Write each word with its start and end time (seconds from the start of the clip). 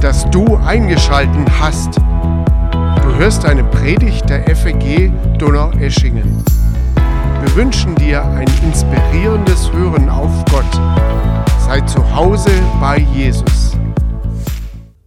dass 0.00 0.28
du 0.30 0.56
eingeschalten 0.56 1.44
hast. 1.60 1.98
Du 1.98 3.14
hörst 3.18 3.44
eine 3.44 3.62
Predigt 3.64 4.30
der 4.30 4.56
FEG 4.56 5.12
Donaueschingen. 5.38 6.42
Wir 7.42 7.54
wünschen 7.54 7.94
dir 7.96 8.24
ein 8.24 8.48
inspirierendes 8.64 9.70
Hören 9.72 10.08
auf 10.08 10.44
Gott. 10.46 10.72
Sei 11.66 11.82
zu 11.82 12.14
Hause 12.14 12.50
bei 12.80 12.98
Jesus. 13.14 13.76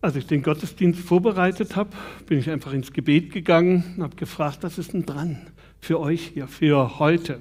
Als 0.01 0.15
ich 0.15 0.27
den 0.27 0.43
Gottesdienst 0.43 0.99
vorbereitet 0.99 1.75
habe, 1.75 1.89
bin 2.27 2.37
ich 2.37 2.51
einfach 2.51 2.73
ins 2.73 2.93
Gebet 2.93 3.31
gegangen 3.31 3.95
und 3.97 4.03
habe 4.03 4.15
gefragt, 4.15 4.59
was 4.61 4.77
ist 4.77 4.93
denn 4.93 5.07
dran 5.07 5.37
für 5.79 5.99
euch 5.99 6.31
hier, 6.33 6.47
für 6.47 6.99
heute? 6.99 7.39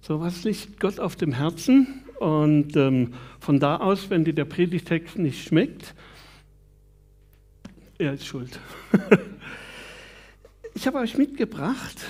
So 0.00 0.20
was 0.20 0.42
liegt 0.42 0.80
Gott 0.80 0.98
auf 0.98 1.14
dem 1.14 1.32
Herzen 1.32 2.02
und 2.18 2.76
ähm, 2.76 3.12
von 3.38 3.60
da 3.60 3.76
aus, 3.76 4.10
wenn 4.10 4.24
dir 4.24 4.34
der 4.34 4.46
Predigtext 4.46 5.16
nicht 5.16 5.46
schmeckt, 5.46 5.94
er 8.02 8.14
ist 8.14 8.26
schuld. 8.26 8.58
ich 10.74 10.86
habe 10.86 10.98
euch 10.98 11.16
mitgebracht 11.16 12.00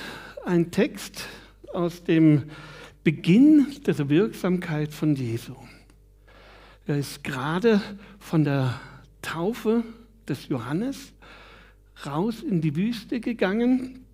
einen 0.45 0.71
Text 0.71 1.29
aus 1.75 2.03
dem 2.03 2.45
Beginn 3.05 3.67
der 3.87 4.09
Wirksamkeit 4.09 4.93
von 4.93 5.15
Jesu. 5.15 5.55
Er 6.87 6.99
ist 6.99 7.23
gerade 7.23 7.83
von 8.19 8.45
der 8.45 8.81
Taufe 9.21 9.85
des 10.27 10.49
Johannes 10.49 11.13
raus 12.07 12.43
in 12.43 12.63
die 12.63 12.75
Wüste 12.75 13.21
gegangen, 13.21 14.07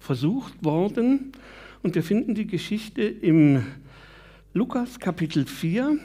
versucht 0.00 0.64
worden. 0.64 1.32
Und 1.82 1.94
wir 1.94 2.02
finden 2.02 2.34
die 2.34 2.46
Geschichte 2.46 3.02
im 3.02 3.64
Lukas 4.52 4.98
Kapitel 4.98 5.46
4. 5.46 5.96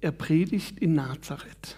Er 0.00 0.12
predigt 0.12 0.78
in 0.78 0.94
Nazareth. 0.94 1.76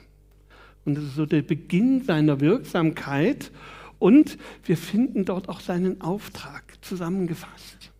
Und 0.84 0.96
das 0.96 1.04
ist 1.04 1.14
so 1.14 1.26
der 1.26 1.42
Beginn 1.42 2.02
seiner 2.02 2.40
Wirksamkeit. 2.40 3.50
Und 3.98 4.38
wir 4.64 4.76
finden 4.76 5.24
dort 5.24 5.48
auch 5.48 5.60
seinen 5.60 6.00
Auftrag 6.00 6.64
zusammengefasst. 6.80 7.92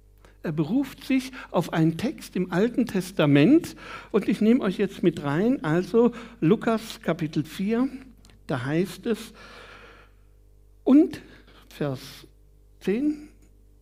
Er 0.43 0.51
beruft 0.51 1.05
sich 1.05 1.31
auf 1.53 1.73
einen 1.73 1.97
Text 1.97 2.35
im 2.35 2.51
Alten 2.51 2.87
Testament 2.87 3.77
und 4.11 4.29
ich 4.29 4.41
nehme 4.41 4.61
euch 4.61 4.77
jetzt 4.79 5.05
mit 5.05 5.23
rein. 5.23 5.63
Also 5.63 6.13
Lukas 6.41 7.01
Kapitel 7.01 7.45
4, 7.45 7.89
da 8.49 8.65
heißt 8.65 9.07
es, 9.07 9.33
und 10.83 11.21
Vers 11.69 12.01
10, 12.81 13.29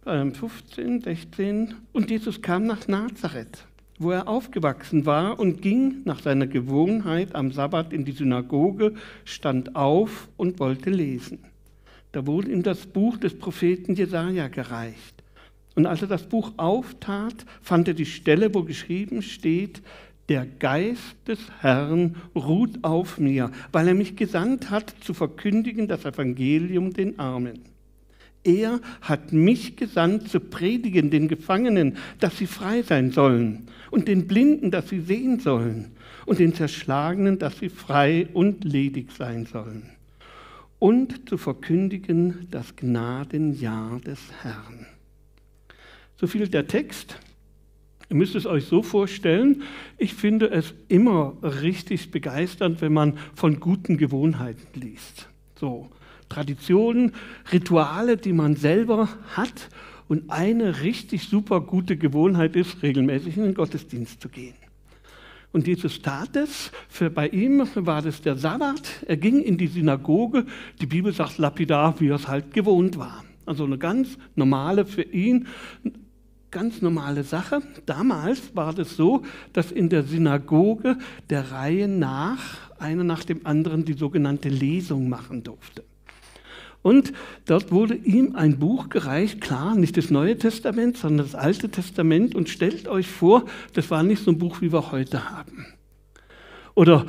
15, 0.04 1.00
16, 1.00 1.74
und 1.92 2.10
Jesus 2.10 2.42
kam 2.42 2.66
nach 2.66 2.86
Nazareth 2.88 3.66
wo 4.00 4.10
er 4.10 4.28
aufgewachsen 4.28 5.04
war 5.04 5.38
und 5.38 5.60
ging 5.60 6.00
nach 6.06 6.22
seiner 6.22 6.46
Gewohnheit 6.46 7.34
am 7.34 7.52
Sabbat 7.52 7.92
in 7.92 8.06
die 8.06 8.12
Synagoge, 8.12 8.94
stand 9.24 9.76
auf 9.76 10.28
und 10.38 10.58
wollte 10.58 10.88
lesen. 10.88 11.38
Da 12.12 12.26
wurde 12.26 12.50
ihm 12.50 12.62
das 12.62 12.86
Buch 12.86 13.18
des 13.18 13.38
Propheten 13.38 13.94
Jesaja 13.94 14.48
gereicht. 14.48 15.22
Und 15.74 15.84
als 15.84 16.00
er 16.00 16.08
das 16.08 16.26
Buch 16.26 16.52
auftat, 16.56 17.44
fand 17.60 17.88
er 17.88 17.94
die 17.94 18.06
Stelle, 18.06 18.54
wo 18.54 18.62
geschrieben 18.62 19.20
steht, 19.20 19.82
der 20.30 20.46
Geist 20.46 21.16
des 21.26 21.38
Herrn 21.60 22.16
ruht 22.34 22.82
auf 22.82 23.18
mir, 23.18 23.50
weil 23.70 23.88
er 23.88 23.94
mich 23.94 24.16
gesandt 24.16 24.70
hat, 24.70 24.94
zu 25.02 25.12
verkündigen 25.12 25.88
das 25.88 26.06
Evangelium 26.06 26.94
den 26.94 27.18
Armen. 27.18 27.60
Er 28.42 28.80
hat 29.02 29.32
mich 29.32 29.76
gesandt 29.76 30.30
zu 30.30 30.40
predigen 30.40 31.10
den 31.10 31.28
Gefangenen, 31.28 31.98
dass 32.20 32.38
sie 32.38 32.46
frei 32.46 32.82
sein 32.82 33.10
sollen, 33.10 33.66
und 33.91 34.08
den 34.08 34.27
Blinden, 34.27 34.70
dass 34.70 34.88
sie 34.88 35.00
sehen 35.00 35.41
sollen, 35.41 35.92
und 36.27 36.38
den 36.38 36.55
Zerschlagenen, 36.55 37.38
dass 37.38 37.58
sie 37.58 37.69
frei 37.69 38.28
und 38.33 38.64
ledig 38.64 39.12
sein 39.12 39.46
sollen, 39.46 39.90
und 40.78 41.28
zu 41.28 41.39
verkündigen 41.39 42.46
das 42.51 42.77
Gnadenjahr 42.77 44.01
des 44.01 44.20
Herrn. 44.42 44.86
So 46.17 46.27
viel 46.27 46.46
der 46.48 46.67
Text. 46.67 47.18
Ihr 48.11 48.17
müsst 48.17 48.34
es 48.34 48.45
euch 48.45 48.64
so 48.64 48.83
vorstellen, 48.83 49.62
ich 49.96 50.14
finde 50.14 50.51
es 50.51 50.74
immer 50.89 51.36
richtig 51.42 52.11
begeisternd, 52.11 52.83
wenn 52.83 52.92
man 52.92 53.17
von 53.34 53.61
guten 53.61 53.96
Gewohnheiten 53.96 54.80
liest. 54.80 55.28
So, 55.55 55.89
Traditionen, 56.28 57.12
Rituale, 57.52 58.17
die 58.17 58.33
man 58.33 58.57
selber 58.57 59.08
hat. 59.36 59.68
Und 60.10 60.28
eine 60.28 60.82
richtig 60.82 61.28
super 61.28 61.60
gute 61.60 61.96
Gewohnheit 61.96 62.56
ist, 62.56 62.82
regelmäßig 62.82 63.36
in 63.36 63.44
den 63.44 63.54
Gottesdienst 63.54 64.20
zu 64.20 64.28
gehen. 64.28 64.56
Und 65.52 65.68
Jesus 65.68 66.02
tat 66.02 66.34
es. 66.34 66.72
Für 66.88 67.10
bei 67.10 67.28
ihm 67.28 67.64
war 67.76 68.02
das 68.02 68.20
der 68.20 68.34
Sabbat. 68.34 69.04
Er 69.06 69.16
ging 69.16 69.40
in 69.40 69.56
die 69.56 69.68
Synagoge. 69.68 70.46
Die 70.80 70.86
Bibel 70.86 71.12
sagt 71.12 71.38
lapidar, 71.38 72.00
wie 72.00 72.08
er 72.08 72.16
es 72.16 72.26
halt 72.26 72.52
gewohnt 72.52 72.98
war. 72.98 73.24
Also 73.46 73.62
eine 73.62 73.78
ganz 73.78 74.18
normale 74.34 74.84
für 74.84 75.02
ihn, 75.02 75.46
ganz 76.50 76.82
normale 76.82 77.22
Sache. 77.22 77.62
Damals 77.86 78.56
war 78.56 78.74
das 78.74 78.96
so, 78.96 79.22
dass 79.52 79.70
in 79.70 79.90
der 79.90 80.02
Synagoge 80.02 80.98
der 81.30 81.52
Reihe 81.52 81.86
nach 81.86 82.72
einer 82.80 83.04
nach 83.04 83.22
dem 83.22 83.46
anderen 83.46 83.84
die 83.84 83.92
sogenannte 83.92 84.48
Lesung 84.48 85.08
machen 85.08 85.44
durfte. 85.44 85.84
Und 86.83 87.13
dort 87.45 87.73
wurde 87.73 87.95
ihm 87.95 88.35
ein 88.35 88.58
Buch 88.58 88.89
gereicht, 88.89 89.41
klar, 89.41 89.74
nicht 89.74 89.96
das 89.96 90.11
Neue 90.11 90.39
Testament, 90.39 90.96
sondern 90.96 91.27
das 91.27 91.35
Alte 91.35 91.68
Testament. 91.68 92.35
Und 92.35 92.48
stellt 92.48 92.89
euch 92.89 93.07
vor, 93.07 93.45
das 93.74 93.91
war 93.91 94.02
nicht 94.02 94.24
so 94.24 94.30
ein 94.30 94.39
Buch, 94.39 94.61
wie 94.61 94.73
wir 94.73 94.90
heute 94.90 95.30
haben. 95.30 95.67
Oder 96.74 97.07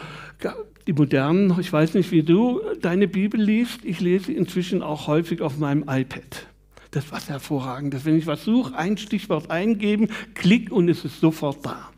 die 0.88 0.94
modernen, 0.94 1.58
ich 1.60 1.72
weiß 1.72 1.94
nicht, 1.94 2.12
wie 2.12 2.24
du 2.24 2.60
deine 2.82 3.08
Bibel 3.08 3.42
liest, 3.42 3.86
ich 3.86 4.02
lese 4.02 4.34
inzwischen 4.34 4.82
auch 4.82 5.08
häufig 5.08 5.42
auf 5.42 5.58
meinem 5.58 5.84
iPad. 5.88 6.48
Das 6.90 7.06
ist 7.06 7.12
was 7.12 7.30
hervorragendes. 7.30 8.04
Wenn 8.04 8.18
ich 8.18 8.28
was 8.28 8.44
suche, 8.44 8.76
ein 8.76 8.98
Stichwort 8.98 9.50
eingeben, 9.50 10.10
klick 10.34 10.72
und 10.72 10.90
es 10.90 11.06
ist 11.06 11.22
sofort 11.22 11.66
da. 11.66 11.90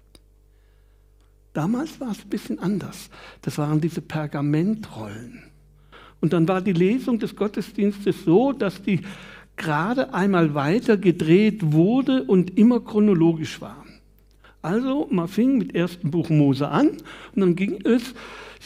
Damals 1.54 2.00
war 2.00 2.12
es 2.12 2.24
ein 2.24 2.30
bisschen 2.30 2.60
anders. 2.60 3.10
Das 3.42 3.58
waren 3.58 3.82
diese 3.82 4.02
Pergamentrollen. 4.02 5.53
Und 6.24 6.32
dann 6.32 6.48
war 6.48 6.62
die 6.62 6.72
Lesung 6.72 7.20
des 7.20 7.36
Gottesdienstes 7.36 8.24
so, 8.24 8.54
dass 8.54 8.82
die 8.82 9.02
gerade 9.58 10.14
einmal 10.14 10.54
weiter 10.54 10.96
gedreht 10.96 11.74
wurde 11.74 12.24
und 12.24 12.58
immer 12.58 12.80
chronologisch 12.80 13.60
war. 13.60 13.84
Also 14.62 15.06
man 15.12 15.28
fing 15.28 15.58
mit 15.58 15.76
ersten 15.76 16.12
Buch 16.12 16.30
Mose 16.30 16.70
an 16.70 16.92
und 17.36 17.42
dann 17.42 17.58
ging 17.58 17.78
es, 17.84 18.14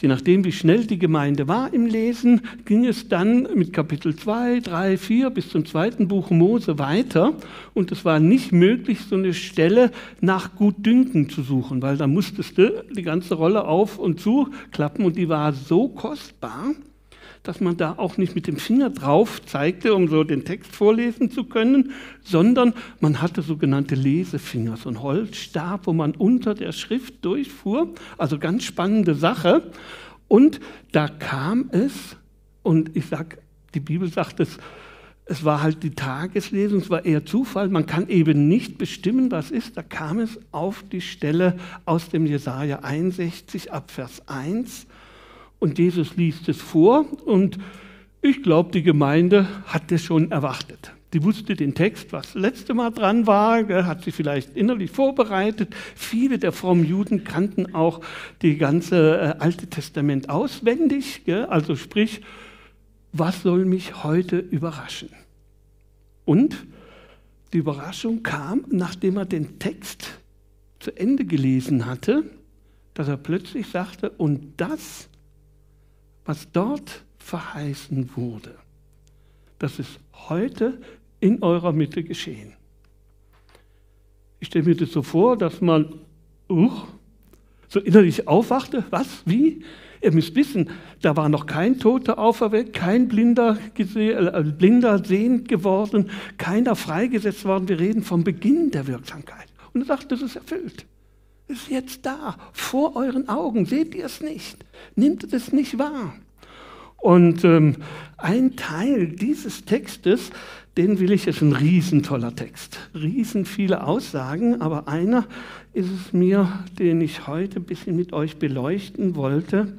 je 0.00 0.06
nachdem 0.06 0.44
wie 0.44 0.52
schnell 0.52 0.86
die 0.86 1.00
Gemeinde 1.00 1.48
war 1.48 1.74
im 1.74 1.86
Lesen, 1.86 2.42
ging 2.64 2.86
es 2.86 3.08
dann 3.08 3.48
mit 3.56 3.72
Kapitel 3.72 4.14
2, 4.14 4.60
3, 4.60 4.96
4 4.96 5.30
bis 5.30 5.48
zum 5.48 5.66
zweiten 5.66 6.06
Buch 6.06 6.30
Mose 6.30 6.78
weiter 6.78 7.34
und 7.74 7.90
es 7.90 8.04
war 8.04 8.20
nicht 8.20 8.52
möglich, 8.52 9.00
so 9.00 9.16
eine 9.16 9.34
Stelle 9.34 9.90
nach 10.20 10.54
Gutdünken 10.54 11.28
zu 11.28 11.42
suchen, 11.42 11.82
weil 11.82 11.96
da 11.96 12.06
musstest 12.06 12.56
du 12.56 12.84
die 12.94 13.02
ganze 13.02 13.34
Rolle 13.34 13.64
auf 13.64 13.98
und 13.98 14.20
zu 14.20 14.50
klappen 14.70 15.04
und 15.04 15.16
die 15.16 15.28
war 15.28 15.52
so 15.52 15.88
kostbar, 15.88 16.76
dass 17.42 17.60
man 17.60 17.76
da 17.76 17.94
auch 17.96 18.16
nicht 18.16 18.34
mit 18.34 18.46
dem 18.46 18.56
Finger 18.56 18.90
drauf 18.90 19.44
zeigte, 19.44 19.94
um 19.94 20.08
so 20.08 20.24
den 20.24 20.44
Text 20.44 20.74
vorlesen 20.74 21.30
zu 21.30 21.44
können, 21.44 21.92
sondern 22.22 22.74
man 23.00 23.22
hatte 23.22 23.42
sogenannte 23.42 23.94
Lesefinger, 23.94 24.76
so 24.76 24.88
ein 24.88 25.02
Holzstab, 25.02 25.86
wo 25.86 25.92
man 25.92 26.12
unter 26.12 26.54
der 26.54 26.72
Schrift 26.72 27.24
durchfuhr. 27.24 27.94
Also 28.16 28.38
ganz 28.38 28.64
spannende 28.64 29.14
Sache. 29.14 29.70
Und 30.28 30.60
da 30.92 31.08
kam 31.08 31.70
es, 31.72 32.16
und 32.62 32.94
ich 32.96 33.06
sage, 33.06 33.38
die 33.74 33.80
Bibel 33.80 34.10
sagt 34.10 34.40
es, 34.40 34.58
es 35.30 35.44
war 35.44 35.62
halt 35.62 35.82
die 35.82 35.90
Tageslesung, 35.90 36.80
es 36.80 36.88
war 36.88 37.04
eher 37.04 37.24
Zufall, 37.24 37.68
man 37.68 37.84
kann 37.84 38.08
eben 38.08 38.48
nicht 38.48 38.78
bestimmen, 38.78 39.30
was 39.30 39.50
ist. 39.50 39.76
Da 39.76 39.82
kam 39.82 40.18
es 40.20 40.40
auf 40.52 40.82
die 40.90 41.02
Stelle 41.02 41.58
aus 41.84 42.08
dem 42.08 42.24
Jesaja 42.24 42.80
61 42.80 43.72
ab 43.72 43.90
Vers 43.90 44.22
1 44.26 44.86
und 45.58 45.78
Jesus 45.78 46.16
liest 46.16 46.48
es 46.48 46.60
vor 46.60 47.06
und 47.24 47.58
ich 48.20 48.42
glaube, 48.42 48.72
die 48.72 48.82
Gemeinde 48.82 49.48
hat 49.66 49.90
das 49.90 50.02
schon 50.02 50.30
erwartet. 50.30 50.92
Die 51.14 51.22
wusste 51.22 51.54
den 51.54 51.74
Text, 51.74 52.12
was 52.12 52.32
das 52.32 52.42
letzte 52.42 52.74
Mal 52.74 52.90
dran 52.90 53.26
war, 53.26 53.66
hat 53.86 54.04
sich 54.04 54.14
vielleicht 54.14 54.54
innerlich 54.56 54.90
vorbereitet. 54.90 55.74
Viele 55.94 56.38
der 56.38 56.52
frommen 56.52 56.84
Juden 56.84 57.24
kannten 57.24 57.74
auch 57.74 58.02
die 58.42 58.58
ganze 58.58 59.18
äh, 59.18 59.34
Alte 59.38 59.68
Testament 59.68 60.28
auswendig. 60.28 61.22
Also 61.48 61.76
sprich, 61.76 62.20
was 63.12 63.42
soll 63.42 63.64
mich 63.64 64.04
heute 64.04 64.38
überraschen? 64.38 65.08
Und 66.26 66.66
die 67.54 67.58
Überraschung 67.58 68.22
kam, 68.22 68.66
nachdem 68.68 69.16
er 69.16 69.24
den 69.24 69.58
Text 69.58 70.18
zu 70.78 70.94
Ende 70.94 71.24
gelesen 71.24 71.86
hatte, 71.86 72.24
dass 72.92 73.08
er 73.08 73.16
plötzlich 73.16 73.68
sagte, 73.68 74.10
und 74.10 74.52
das 74.58 75.08
was 76.28 76.46
dort 76.52 77.04
verheißen 77.16 78.10
wurde, 78.14 78.54
das 79.58 79.78
ist 79.78 79.98
heute 80.28 80.78
in 81.20 81.42
eurer 81.42 81.72
Mitte 81.72 82.04
geschehen. 82.04 82.52
Ich 84.38 84.48
stelle 84.48 84.66
mir 84.66 84.76
das 84.76 84.92
so 84.92 85.02
vor, 85.02 85.38
dass 85.38 85.62
man 85.62 85.94
uh, 86.50 86.70
so 87.66 87.80
innerlich 87.80 88.28
aufwachte. 88.28 88.84
Was? 88.90 89.22
Wie? 89.24 89.64
Ihr 90.02 90.12
müsst 90.12 90.34
wissen, 90.36 90.68
da 91.00 91.16
war 91.16 91.30
noch 91.30 91.46
kein 91.46 91.80
Toter 91.80 92.18
auferweckt, 92.18 92.74
kein 92.74 93.08
Blinder, 93.08 93.58
äh, 93.78 94.42
Blinder 94.42 95.02
sehend 95.02 95.48
geworden, 95.48 96.10
keiner 96.36 96.76
freigesetzt 96.76 97.46
worden. 97.46 97.68
Wir 97.68 97.80
reden 97.80 98.02
vom 98.02 98.22
Beginn 98.22 98.70
der 98.70 98.86
Wirksamkeit. 98.86 99.46
Und 99.72 99.80
er 99.80 99.86
sagt, 99.86 100.12
das 100.12 100.20
ist 100.20 100.36
erfüllt. 100.36 100.84
Ist 101.48 101.70
jetzt 101.70 102.04
da, 102.04 102.36
vor 102.52 102.94
euren 102.94 103.28
Augen. 103.28 103.64
Seht 103.64 103.94
ihr 103.94 104.04
es 104.04 104.20
nicht? 104.20 104.64
Nimmt 104.94 105.32
es 105.32 105.52
nicht 105.52 105.78
wahr? 105.78 106.14
Und 106.98 107.42
ähm, 107.44 107.76
ein 108.18 108.56
Teil 108.56 109.08
dieses 109.08 109.64
Textes, 109.64 110.30
den 110.76 110.98
will 111.00 111.10
ich, 111.10 111.26
ist 111.26 111.40
ein 111.40 111.52
riesentoller 111.52 112.36
Text. 112.36 112.78
Riesen 112.94 113.46
viele 113.46 113.84
Aussagen, 113.84 114.60
aber 114.60 114.88
einer 114.88 115.26
ist 115.72 115.90
es 115.90 116.12
mir, 116.12 116.64
den 116.78 117.00
ich 117.00 117.26
heute 117.26 117.60
ein 117.60 117.64
bisschen 117.64 117.96
mit 117.96 118.12
euch 118.12 118.36
beleuchten 118.36 119.16
wollte. 119.16 119.78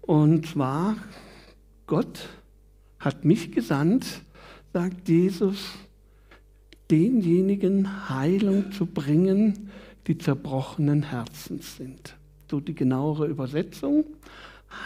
Und 0.00 0.46
zwar, 0.46 0.96
Gott 1.86 2.28
hat 2.98 3.24
mich 3.24 3.52
gesandt, 3.52 4.06
sagt 4.72 5.08
Jesus, 5.08 5.72
denjenigen 6.90 8.08
Heilung 8.08 8.72
zu 8.72 8.86
bringen, 8.86 9.70
die 10.06 10.18
zerbrochenen 10.18 11.02
Herzens 11.02 11.76
sind. 11.76 12.16
So 12.50 12.60
die 12.60 12.74
genauere 12.74 13.26
Übersetzung. 13.26 14.04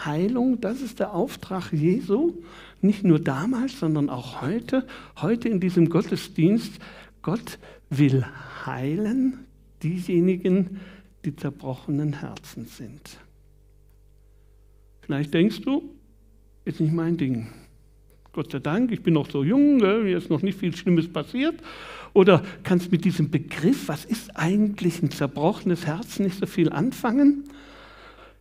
Heilung, 0.05 0.61
das 0.61 0.81
ist 0.81 0.99
der 0.99 1.13
Auftrag 1.13 1.73
Jesu, 1.73 2.33
nicht 2.81 3.03
nur 3.03 3.19
damals, 3.19 3.79
sondern 3.79 4.09
auch 4.09 4.41
heute, 4.41 4.85
heute 5.17 5.49
in 5.49 5.59
diesem 5.59 5.89
Gottesdienst. 5.89 6.79
Gott 7.21 7.59
will 7.89 8.25
heilen 8.65 9.45
diejenigen, 9.81 10.79
die 11.25 11.35
zerbrochenen 11.35 12.13
Herzen 12.13 12.65
sind. 12.65 13.17
Vielleicht 15.01 15.33
denkst 15.33 15.61
du, 15.61 15.95
ist 16.65 16.79
nicht 16.79 16.93
mein 16.93 17.17
Ding. 17.17 17.47
Gott 18.31 18.51
sei 18.51 18.59
Dank, 18.59 18.91
ich 18.91 19.01
bin 19.01 19.15
noch 19.15 19.29
so 19.29 19.43
jung, 19.43 19.77
mir 19.77 20.17
ist 20.17 20.29
noch 20.29 20.41
nicht 20.41 20.59
viel 20.59 20.75
Schlimmes 20.75 21.11
passiert. 21.11 21.55
Oder 22.13 22.43
kannst 22.63 22.91
mit 22.91 23.05
diesem 23.05 23.31
Begriff, 23.31 23.87
was 23.87 24.05
ist 24.05 24.35
eigentlich 24.37 25.01
ein 25.01 25.11
zerbrochenes 25.11 25.85
Herz, 25.85 26.19
nicht 26.19 26.39
so 26.39 26.45
viel 26.45 26.69
anfangen? 26.69 27.45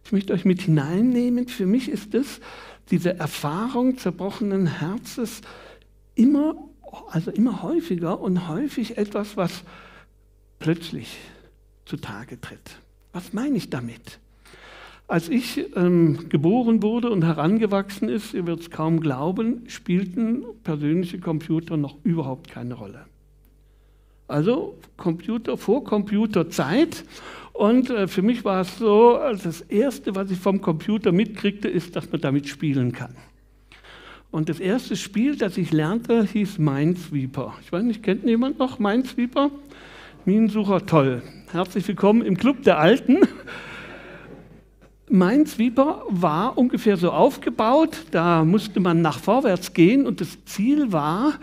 Ich 0.04 0.12
möchte 0.12 0.32
euch 0.32 0.44
mit 0.44 0.62
hineinnehmen. 0.62 1.48
Für 1.48 1.66
mich 1.66 1.88
ist 1.88 2.14
es 2.14 2.40
diese 2.90 3.18
Erfahrung 3.18 3.98
zerbrochenen 3.98 4.66
Herzens 4.66 5.42
immer, 6.14 6.54
also 7.08 7.30
immer 7.30 7.62
häufiger 7.62 8.20
und 8.20 8.48
häufig 8.48 8.96
etwas, 8.96 9.36
was 9.36 9.62
plötzlich 10.58 11.18
zutage 11.84 12.40
tritt. 12.40 12.78
Was 13.12 13.32
meine 13.32 13.56
ich 13.56 13.70
damit? 13.70 14.18
Als 15.08 15.30
ich 15.30 15.64
ähm, 15.74 16.28
geboren 16.28 16.82
wurde 16.82 17.08
und 17.08 17.24
herangewachsen 17.24 18.10
ist, 18.10 18.34
ihr 18.34 18.46
werdet 18.46 18.64
es 18.64 18.70
kaum 18.70 19.00
glauben, 19.00 19.62
spielten 19.66 20.44
persönliche 20.64 21.18
Computer 21.18 21.78
noch 21.78 21.96
überhaupt 22.04 22.50
keine 22.50 22.74
Rolle. 22.74 23.06
Also 24.28 24.76
Computer 24.98 25.56
vor 25.56 25.82
Computerzeit 25.82 27.06
und 27.54 27.88
äh, 27.88 28.06
für 28.06 28.20
mich 28.20 28.44
war 28.44 28.60
es 28.60 28.76
so, 28.76 29.18
das 29.42 29.62
Erste, 29.62 30.14
was 30.14 30.30
ich 30.30 30.38
vom 30.38 30.60
Computer 30.60 31.10
mitkriegte, 31.10 31.68
ist, 31.68 31.96
dass 31.96 32.12
man 32.12 32.20
damit 32.20 32.46
spielen 32.46 32.92
kann. 32.92 33.16
Und 34.30 34.50
das 34.50 34.60
erste 34.60 34.94
Spiel, 34.94 35.36
das 35.36 35.56
ich 35.56 35.72
lernte, 35.72 36.22
hieß 36.22 36.58
Minesweeper. 36.58 37.54
Ich 37.62 37.72
weiß 37.72 37.82
nicht, 37.82 38.02
kennt 38.02 38.24
jemand 38.24 38.58
noch 38.58 38.78
Minesweeper? 38.78 39.50
Minensucher, 40.26 40.84
toll. 40.84 41.22
Herzlich 41.50 41.88
willkommen 41.88 42.20
im 42.20 42.36
Club 42.36 42.62
der 42.64 42.78
Alten. 42.78 43.20
Minesweeper 45.10 46.02
war 46.08 46.56
ungefähr 46.58 46.96
so 46.96 47.10
aufgebaut, 47.10 48.04
da 48.10 48.44
musste 48.44 48.80
man 48.80 49.02
nach 49.02 49.18
vorwärts 49.18 49.72
gehen 49.72 50.06
und 50.06 50.20
das 50.20 50.44
Ziel 50.44 50.92
war, 50.92 51.34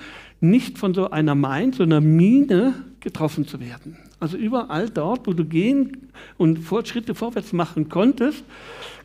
nicht 0.42 0.78
von 0.78 0.94
so 0.94 1.10
einer 1.10 1.36
Mine, 1.36 1.74
so 1.74 1.84
einer 1.84 2.02
Mine 2.02 2.74
getroffen 3.00 3.48
zu 3.48 3.60
werden. 3.60 3.98
Also 4.20 4.38
überall 4.38 4.90
dort, 4.90 5.28
wo 5.28 5.34
du 5.34 5.46
gehen 5.46 6.10
und 6.38 6.60
Fortschritte 6.60 7.16
vorwärts 7.16 7.54
machen 7.54 7.90
konntest, 7.90 8.44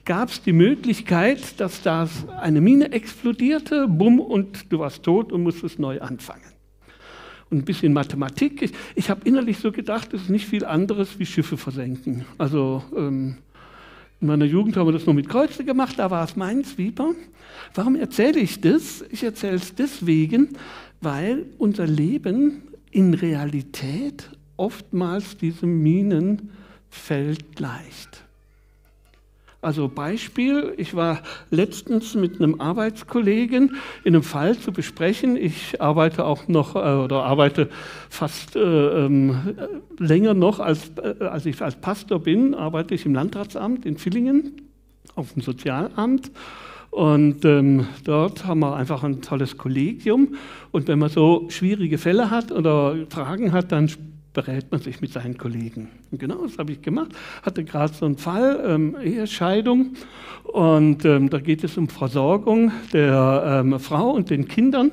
gab 0.04 0.30
es 0.30 0.42
die 0.42 0.52
Möglichkeit, 0.52 1.60
dass 1.60 1.82
da 1.82 2.08
eine 2.40 2.60
Mine 2.60 2.92
explodierte, 2.92 3.86
bumm, 3.88 4.20
und 4.20 4.72
du 4.72 4.78
warst 4.78 5.02
tot 5.02 5.32
und 5.32 5.42
musstest 5.42 5.78
neu 5.78 6.00
anfangen. 6.00 6.42
Und 7.50 7.58
ein 7.58 7.64
bisschen 7.64 7.92
Mathematik. 7.92 8.62
Ich, 8.62 8.72
ich 8.94 9.10
habe 9.10 9.22
innerlich 9.24 9.58
so 9.58 9.72
gedacht, 9.72 10.14
es 10.14 10.22
ist 10.22 10.30
nicht 10.30 10.46
viel 10.46 10.64
anderes 10.64 11.18
wie 11.18 11.26
Schiffe 11.26 11.56
versenken. 11.56 12.24
Also 12.38 12.84
ähm, 12.96 13.38
in 14.20 14.26
meiner 14.26 14.44
Jugend 14.44 14.76
haben 14.76 14.86
wir 14.86 14.92
das 14.92 15.06
nur 15.06 15.14
mit 15.14 15.28
Kreuze 15.28 15.64
gemacht, 15.64 15.98
da 15.98 16.10
war 16.10 16.24
es 16.24 16.36
meins, 16.36 16.76
Wieper. 16.76 17.14
Warum 17.74 17.96
erzähle 17.96 18.40
ich 18.40 18.60
das? 18.60 19.04
Ich 19.10 19.22
erzähle 19.22 19.56
es 19.56 19.74
deswegen, 19.74 20.56
weil 21.00 21.46
unser 21.58 21.86
Leben 21.86 22.62
in 22.90 23.14
Realität 23.14 24.30
oftmals 24.56 25.38
diesem 25.38 25.82
Minenfeld 25.82 27.56
gleicht. 27.56 28.24
Also 29.62 29.88
Beispiel, 29.88 30.72
ich 30.78 30.94
war 30.94 31.20
letztens 31.50 32.14
mit 32.14 32.40
einem 32.40 32.62
Arbeitskollegen 32.62 33.76
in 34.04 34.14
einem 34.14 34.22
Fall 34.22 34.56
zu 34.56 34.72
besprechen. 34.72 35.36
Ich 35.36 35.82
arbeite 35.82 36.24
auch 36.24 36.48
noch 36.48 36.76
äh, 36.76 36.78
oder 36.78 37.24
arbeite 37.24 37.68
fast 38.08 38.56
äh, 38.56 39.06
äh, 39.06 39.34
länger 39.98 40.32
noch, 40.32 40.60
als, 40.60 40.92
äh, 40.96 41.24
als 41.24 41.44
ich 41.44 41.60
als 41.60 41.76
Pastor 41.76 42.20
bin, 42.20 42.54
arbeite 42.54 42.94
ich 42.94 43.04
im 43.04 43.14
Landratsamt 43.14 43.84
in 43.84 43.98
Villingen 43.98 44.62
auf 45.14 45.34
dem 45.34 45.42
Sozialamt. 45.42 46.30
Und 46.88 47.44
ähm, 47.44 47.86
dort 48.04 48.46
haben 48.46 48.60
wir 48.60 48.74
einfach 48.74 49.04
ein 49.04 49.20
tolles 49.20 49.58
Kollegium. 49.58 50.36
Und 50.72 50.88
wenn 50.88 50.98
man 50.98 51.10
so 51.10 51.46
schwierige 51.50 51.98
Fälle 51.98 52.30
hat 52.30 52.50
oder 52.50 52.96
Fragen 53.10 53.52
hat, 53.52 53.72
dann 53.72 53.90
berät 54.32 54.70
man 54.70 54.80
sich 54.80 55.00
mit 55.00 55.12
seinen 55.12 55.36
Kollegen. 55.36 55.88
Und 56.10 56.18
genau 56.18 56.42
das 56.46 56.58
habe 56.58 56.72
ich 56.72 56.82
gemacht. 56.82 57.10
Hatte 57.42 57.64
gerade 57.64 57.92
so 57.92 58.06
einen 58.06 58.16
Fall, 58.16 58.62
ähm, 58.66 58.96
Ehescheidung. 59.02 59.94
Und 60.44 61.04
ähm, 61.04 61.30
da 61.30 61.38
geht 61.40 61.64
es 61.64 61.76
um 61.76 61.88
Versorgung 61.88 62.72
der 62.92 63.62
ähm, 63.64 63.78
Frau 63.80 64.10
und 64.10 64.30
den 64.30 64.46
Kindern. 64.46 64.92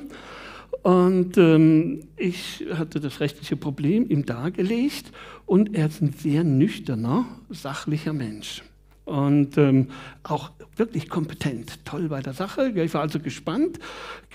Und 0.82 1.36
ähm, 1.36 2.00
ich 2.16 2.64
hatte 2.74 3.00
das 3.00 3.20
rechtliche 3.20 3.56
Problem 3.56 4.08
ihm 4.08 4.24
dargelegt. 4.26 5.12
Und 5.46 5.74
er 5.74 5.86
ist 5.86 6.02
ein 6.02 6.12
sehr 6.12 6.44
nüchterner, 6.44 7.26
sachlicher 7.50 8.12
Mensch. 8.12 8.62
Und 9.04 9.56
ähm, 9.56 9.88
auch 10.22 10.50
wirklich 10.76 11.08
kompetent, 11.08 11.84
toll 11.86 12.08
bei 12.08 12.20
der 12.20 12.34
Sache. 12.34 12.70
Ich 12.74 12.94
war 12.94 13.00
also 13.00 13.20
gespannt, 13.20 13.78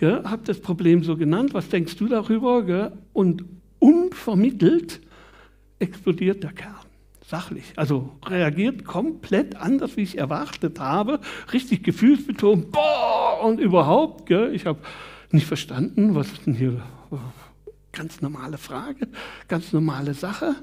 habe 0.02 0.42
das 0.46 0.60
Problem 0.60 1.04
so 1.04 1.16
genannt. 1.16 1.54
Was 1.54 1.70
denkst 1.70 1.96
du 1.98 2.08
darüber? 2.08 2.92
Und 3.14 3.46
unvermittelt 3.84 5.02
explodiert 5.80 6.44
der 6.44 6.54
Kern. 6.54 6.76
Sachlich. 7.26 7.74
Also 7.76 8.12
reagiert 8.26 8.86
komplett 8.86 9.56
anders, 9.56 9.98
wie 9.98 10.04
ich 10.04 10.18
erwartet 10.18 10.80
habe. 10.80 11.20
Richtig 11.52 11.84
gefühlsbetont. 11.84 12.72
Boah! 12.72 13.42
Und 13.44 13.60
überhaupt, 13.60 14.26
gell, 14.26 14.54
ich 14.56 14.66
habe 14.66 14.80
nicht 15.32 15.48
verstanden, 15.48 16.16
was 16.16 16.32
ist 16.32 16.46
denn 16.46 16.54
hier? 16.54 16.82
Ganz 17.92 18.22
normale 18.22 18.58
Frage, 18.58 19.08
ganz 19.48 19.74
normale 19.74 20.14
Sache. 20.14 20.56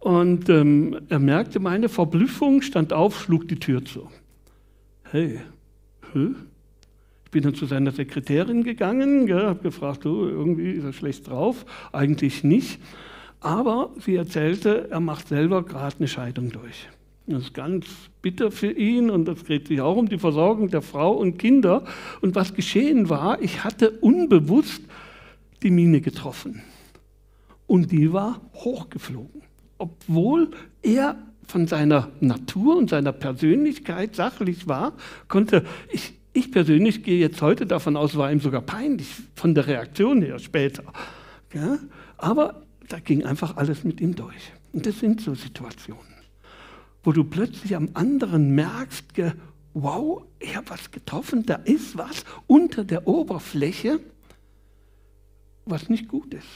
Und 0.00 0.48
ähm, 0.48 0.98
er 1.08 1.20
merkte 1.20 1.60
meine 1.60 1.88
Verblüffung, 1.88 2.62
stand 2.62 2.92
auf, 2.92 3.20
schlug 3.20 3.46
die 3.46 3.58
Tür 3.58 3.84
zu. 3.84 4.10
Hey, 5.04 5.40
hä? 6.12 6.28
Bin 7.32 7.42
dann 7.42 7.54
zu 7.54 7.66
seiner 7.66 7.90
Sekretärin 7.90 8.62
gegangen, 8.62 9.32
habe 9.32 9.62
gefragt, 9.62 10.04
du, 10.04 10.28
irgendwie 10.28 10.70
ist 10.70 10.84
er 10.84 10.92
schlecht 10.92 11.28
drauf. 11.28 11.64
Eigentlich 11.90 12.44
nicht. 12.44 12.78
Aber 13.40 13.90
sie 13.98 14.14
erzählte, 14.14 14.88
er 14.90 15.00
macht 15.00 15.28
selber 15.28 15.64
gerade 15.64 15.96
eine 15.98 16.06
Scheidung 16.06 16.52
durch. 16.52 16.88
Das 17.26 17.44
ist 17.44 17.54
ganz 17.54 17.86
bitter 18.20 18.50
für 18.50 18.70
ihn 18.70 19.10
und 19.10 19.24
das 19.24 19.42
dreht 19.44 19.68
sich 19.68 19.80
auch 19.80 19.96
um 19.96 20.08
die 20.08 20.18
Versorgung 20.18 20.68
der 20.68 20.82
Frau 20.82 21.12
und 21.12 21.38
Kinder. 21.38 21.84
Und 22.20 22.34
was 22.34 22.54
geschehen 22.54 23.08
war, 23.08 23.40
ich 23.40 23.64
hatte 23.64 23.90
unbewusst 23.90 24.82
die 25.62 25.70
Mine 25.70 26.00
getroffen. 26.00 26.62
Und 27.66 27.90
die 27.90 28.12
war 28.12 28.42
hochgeflogen. 28.54 29.42
Obwohl 29.78 30.50
er 30.82 31.16
von 31.46 31.66
seiner 31.66 32.10
Natur 32.20 32.76
und 32.76 32.90
seiner 32.90 33.12
Persönlichkeit 33.12 34.14
sachlich 34.14 34.68
war, 34.68 34.92
konnte 35.28 35.64
ich 35.90 36.14
ich 36.32 36.50
persönlich 36.50 37.02
gehe 37.02 37.18
jetzt 37.18 37.42
heute 37.42 37.66
davon 37.66 37.96
aus, 37.96 38.16
war 38.16 38.32
ihm 38.32 38.40
sogar 38.40 38.62
peinlich 38.62 39.08
von 39.34 39.54
der 39.54 39.66
Reaktion 39.66 40.22
her 40.22 40.38
später. 40.38 40.84
Ja? 41.52 41.78
Aber 42.16 42.62
da 42.88 42.98
ging 42.98 43.24
einfach 43.24 43.56
alles 43.56 43.84
mit 43.84 44.00
ihm 44.00 44.14
durch. 44.14 44.52
Und 44.72 44.86
das 44.86 45.00
sind 45.00 45.20
so 45.20 45.34
Situationen, 45.34 46.00
wo 47.02 47.12
du 47.12 47.24
plötzlich 47.24 47.76
am 47.76 47.90
anderen 47.94 48.54
merkst, 48.54 49.04
wow, 49.74 50.22
ich 50.38 50.56
habe 50.56 50.70
was 50.70 50.90
getroffen, 50.90 51.44
da 51.44 51.56
ist 51.56 51.96
was 51.96 52.24
unter 52.46 52.84
der 52.84 53.06
Oberfläche, 53.06 54.00
was 55.64 55.88
nicht 55.88 56.08
gut 56.08 56.34
ist. 56.34 56.46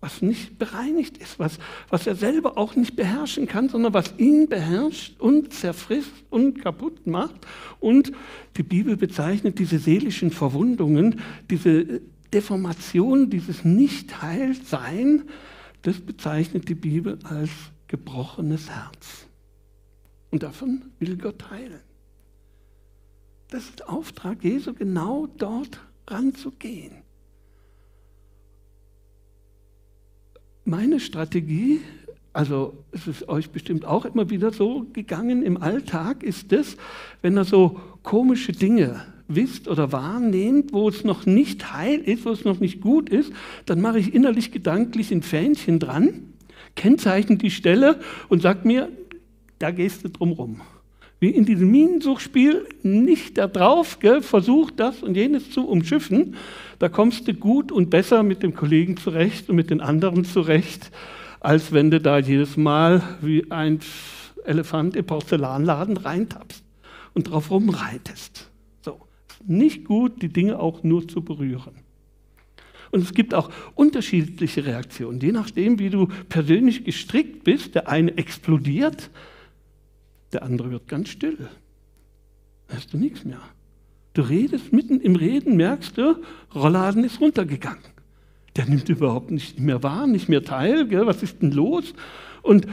Was 0.00 0.22
nicht 0.22 0.58
bereinigt 0.58 1.18
ist, 1.18 1.38
was, 1.38 1.58
was 1.90 2.06
er 2.06 2.16
selber 2.16 2.56
auch 2.56 2.74
nicht 2.74 2.96
beherrschen 2.96 3.46
kann, 3.46 3.68
sondern 3.68 3.92
was 3.92 4.14
ihn 4.16 4.48
beherrscht 4.48 5.20
und 5.20 5.52
zerfrisst 5.52 6.12
und 6.30 6.62
kaputt 6.62 7.06
macht. 7.06 7.46
Und 7.80 8.12
die 8.56 8.62
Bibel 8.62 8.96
bezeichnet 8.96 9.58
diese 9.58 9.78
seelischen 9.78 10.30
Verwundungen, 10.30 11.20
diese 11.50 12.00
Deformation, 12.32 13.28
dieses 13.28 13.64
Nicht-Heilsein, 13.64 15.24
das 15.82 16.00
bezeichnet 16.00 16.68
die 16.68 16.74
Bibel 16.74 17.18
als 17.24 17.50
gebrochenes 17.88 18.70
Herz. 18.70 19.26
Und 20.30 20.42
davon 20.42 20.82
will 20.98 21.16
Gott 21.16 21.50
heilen. 21.50 21.80
Das 23.48 23.64
ist 23.64 23.80
der 23.80 23.90
Auftrag 23.90 24.44
Jesu, 24.44 24.72
genau 24.72 25.26
dort 25.26 25.80
ranzugehen. 26.06 27.02
Meine 30.70 31.00
Strategie, 31.00 31.80
also 32.32 32.74
es 32.92 33.08
ist 33.08 33.28
euch 33.28 33.50
bestimmt 33.50 33.84
auch 33.84 34.04
immer 34.04 34.30
wieder 34.30 34.52
so 34.52 34.86
gegangen 34.92 35.42
im 35.42 35.60
Alltag, 35.60 36.22
ist 36.22 36.52
das, 36.52 36.76
wenn 37.22 37.36
er 37.36 37.44
so 37.44 37.80
komische 38.04 38.52
Dinge 38.52 39.04
wisst 39.26 39.66
oder 39.66 39.90
wahrnehmt, 39.90 40.72
wo 40.72 40.88
es 40.88 41.02
noch 41.02 41.26
nicht 41.26 41.72
heil 41.72 41.98
ist, 41.98 42.24
wo 42.24 42.30
es 42.30 42.44
noch 42.44 42.60
nicht 42.60 42.80
gut 42.80 43.08
ist, 43.08 43.32
dann 43.66 43.80
mache 43.80 43.98
ich 43.98 44.14
innerlich 44.14 44.52
gedanklich 44.52 45.10
ein 45.10 45.22
Fähnchen 45.22 45.80
dran, 45.80 46.34
kennzeichne 46.76 47.36
die 47.36 47.50
Stelle 47.50 47.98
und 48.28 48.40
sage 48.40 48.60
mir, 48.62 48.90
da 49.58 49.72
gehst 49.72 50.04
du 50.04 50.08
drum 50.08 50.30
rum. 50.30 50.60
Wie 51.20 51.30
in 51.30 51.44
diesem 51.44 51.70
Minensuchspiel 51.70 52.66
nicht 52.82 53.38
da 53.38 53.46
drauf, 53.46 53.98
gell, 54.00 54.22
versuch 54.22 54.70
das 54.70 55.02
und 55.02 55.16
jenes 55.16 55.50
zu 55.50 55.68
umschiffen, 55.68 56.34
da 56.78 56.88
kommst 56.88 57.28
du 57.28 57.34
gut 57.34 57.70
und 57.70 57.90
besser 57.90 58.22
mit 58.22 58.42
dem 58.42 58.54
Kollegen 58.54 58.96
zurecht 58.96 59.50
und 59.50 59.56
mit 59.56 59.70
den 59.70 59.80
anderen 59.80 60.24
zurecht, 60.24 60.90
als 61.40 61.72
wenn 61.72 61.90
du 61.90 62.00
da 62.00 62.18
jedes 62.18 62.56
Mal 62.56 63.02
wie 63.20 63.50
ein 63.50 63.80
Elefant 64.44 64.96
im 64.96 65.04
Porzellanladen 65.04 65.98
reintappst 65.98 66.64
und 67.12 67.24
drauf 67.24 67.50
rumreitest 67.50 68.50
nicht 69.46 69.84
gut, 69.84 70.22
die 70.22 70.28
Dinge 70.28 70.58
auch 70.58 70.82
nur 70.82 71.06
zu 71.06 71.22
berühren. 71.22 71.74
Und 72.90 73.02
es 73.02 73.14
gibt 73.14 73.34
auch 73.34 73.50
unterschiedliche 73.74 74.66
Reaktionen, 74.66 75.20
je 75.20 75.32
nachdem, 75.32 75.78
wie 75.78 75.90
du 75.90 76.08
persönlich 76.28 76.84
gestrickt 76.84 77.44
bist. 77.44 77.76
Der 77.76 77.88
eine 77.88 78.16
explodiert, 78.16 79.10
der 80.32 80.42
andere 80.42 80.70
wird 80.70 80.88
ganz 80.88 81.08
still. 81.08 81.48
Hast 82.68 82.92
du 82.92 82.98
nichts 82.98 83.24
mehr. 83.24 83.40
Du 84.14 84.22
redest 84.22 84.72
mitten 84.72 85.00
im 85.00 85.16
Reden, 85.16 85.56
merkst 85.56 85.96
du, 85.96 86.22
Rollladen 86.54 87.04
ist 87.04 87.20
runtergegangen. 87.20 87.84
Der 88.56 88.66
nimmt 88.66 88.88
überhaupt 88.88 89.30
nicht 89.30 89.60
mehr 89.60 89.82
wahr, 89.82 90.06
nicht 90.06 90.28
mehr 90.28 90.42
teil. 90.42 90.86
Gell? 90.88 91.06
Was 91.06 91.22
ist 91.22 91.42
denn 91.42 91.52
los? 91.52 91.94
Und 92.42 92.66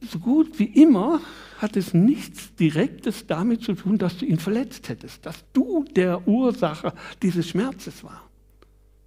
so 0.00 0.18
gut 0.18 0.58
wie 0.58 0.64
immer 0.64 1.20
hat 1.58 1.76
es 1.76 1.94
nichts 1.94 2.54
Direktes 2.54 3.26
damit 3.26 3.62
zu 3.62 3.72
tun, 3.72 3.96
dass 3.98 4.18
du 4.18 4.26
ihn 4.26 4.38
verletzt 4.38 4.88
hättest, 4.88 5.24
dass 5.24 5.44
du 5.52 5.84
der 5.84 6.28
Ursache 6.28 6.92
dieses 7.22 7.48
Schmerzes 7.48 8.04
war, 8.04 8.28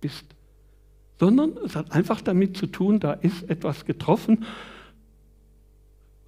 bist, 0.01 0.25
sondern 1.19 1.57
es 1.63 1.75
hat 1.75 1.91
einfach 1.91 2.21
damit 2.21 2.57
zu 2.57 2.65
tun, 2.65 2.99
da 2.99 3.13
ist 3.13 3.49
etwas 3.49 3.85
getroffen, 3.85 4.45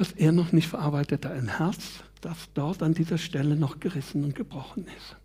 was 0.01 0.13
er 0.13 0.31
noch 0.31 0.51
nicht 0.51 0.67
verarbeitet 0.67 1.25
hat, 1.25 1.33
ein 1.33 1.59
Herz, 1.59 2.03
das 2.21 2.49
dort 2.55 2.81
an 2.81 2.95
dieser 2.95 3.19
Stelle 3.19 3.55
noch 3.55 3.79
gerissen 3.79 4.23
und 4.23 4.33
gebrochen 4.33 4.87
ist. 4.97 5.15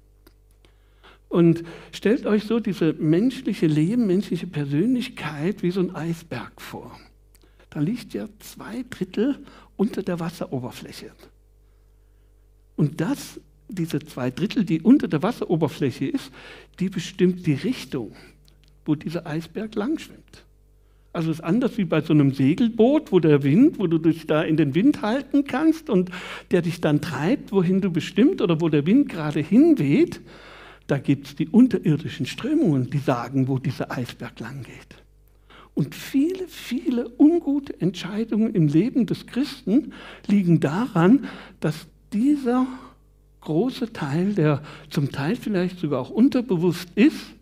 Und 1.31 1.65
stellt 1.93 2.27
euch 2.27 2.45
so 2.45 2.61
diese 2.61 2.93
menschliche 2.93 3.67
Leben, 3.67 4.07
menschliche 4.07 4.47
Persönlichkeit 4.47 5.63
wie 5.63 5.71
so 5.71 5.81
ein 5.81 5.95
Eisberg 5.95 6.61
vor. 6.61 6.97
Da 7.71 7.81
liegt 7.81 8.13
ja 8.13 8.29
zwei 8.39 8.85
Drittel 8.89 9.39
unter 9.77 10.03
der 10.03 10.21
Wasseroberfläche. 10.21 11.11
Und 12.77 13.01
das, 13.01 13.41
diese 13.69 13.99
zwei 14.01 14.31
Drittel, 14.31 14.65
die 14.67 14.83
unter 14.83 15.09
der 15.09 15.23
Wasseroberfläche 15.23 16.07
ist, 16.07 16.31
die 16.79 16.91
bestimmt 16.91 17.47
die 17.47 17.55
Richtung, 17.55 18.15
wo 18.85 18.95
dieser 18.95 19.27
Eisberg 19.27 19.75
langschwimmt. 19.75 20.46
Also 21.17 21.31
es 21.31 21.39
ist 21.39 21.45
anders 21.45 21.79
wie 21.79 21.87
bei 21.87 22.03
so 22.03 22.13
einem 22.13 22.35
Segelboot, 22.35 23.11
wo 23.11 23.21
der 23.21 23.43
Wind, 23.43 23.79
wo 23.79 23.87
du 23.87 23.97
dich 23.97 24.27
da 24.27 24.43
in 24.43 24.59
den 24.59 24.75
Wind 24.75 25.01
halten 25.01 25.45
kannst 25.45 25.89
und 25.89 26.11
der 26.51 26.61
dich 26.61 26.83
dann 26.83 27.01
treibt, 27.01 27.53
wohin 27.53 27.81
du 27.81 27.91
bestimmt 27.91 28.43
oder 28.43 28.61
wo 28.61 28.69
der 28.69 28.85
Wind 28.85 29.09
gerade 29.09 29.41
hinweht. 29.41 30.21
Da 30.87 30.99
gibt 30.99 31.29
es 31.29 31.35
die 31.35 31.49
unterirdischen 31.49 32.27
Strömungen, 32.27 32.91
die 32.91 32.99
sagen, 32.99 33.49
wo 33.49 33.59
dieser 33.59 33.91
Eisberg 33.91 34.39
lang 34.41 34.63
geht. 34.63 35.03
Und 35.73 35.95
viele, 35.95 36.49
viele 36.49 37.11
ungute 37.19 37.81
Entscheidungen 37.81 38.55
im 38.55 38.69
Leben 38.69 39.07
des 39.07 39.27
Christen 39.27 39.95
liegen 40.27 40.61
daran, 40.61 41.29
dass 41.61 41.87
dieser 42.13 42.67
große 43.41 43.95
Teil, 43.95 44.35
der 44.35 44.63
zum 44.91 45.13
Teil 45.13 45.37
vielleicht 45.37 45.79
sogar 45.79 46.01
auch 46.01 46.11
unterbewusst 46.11 46.91
ist, 46.95 47.36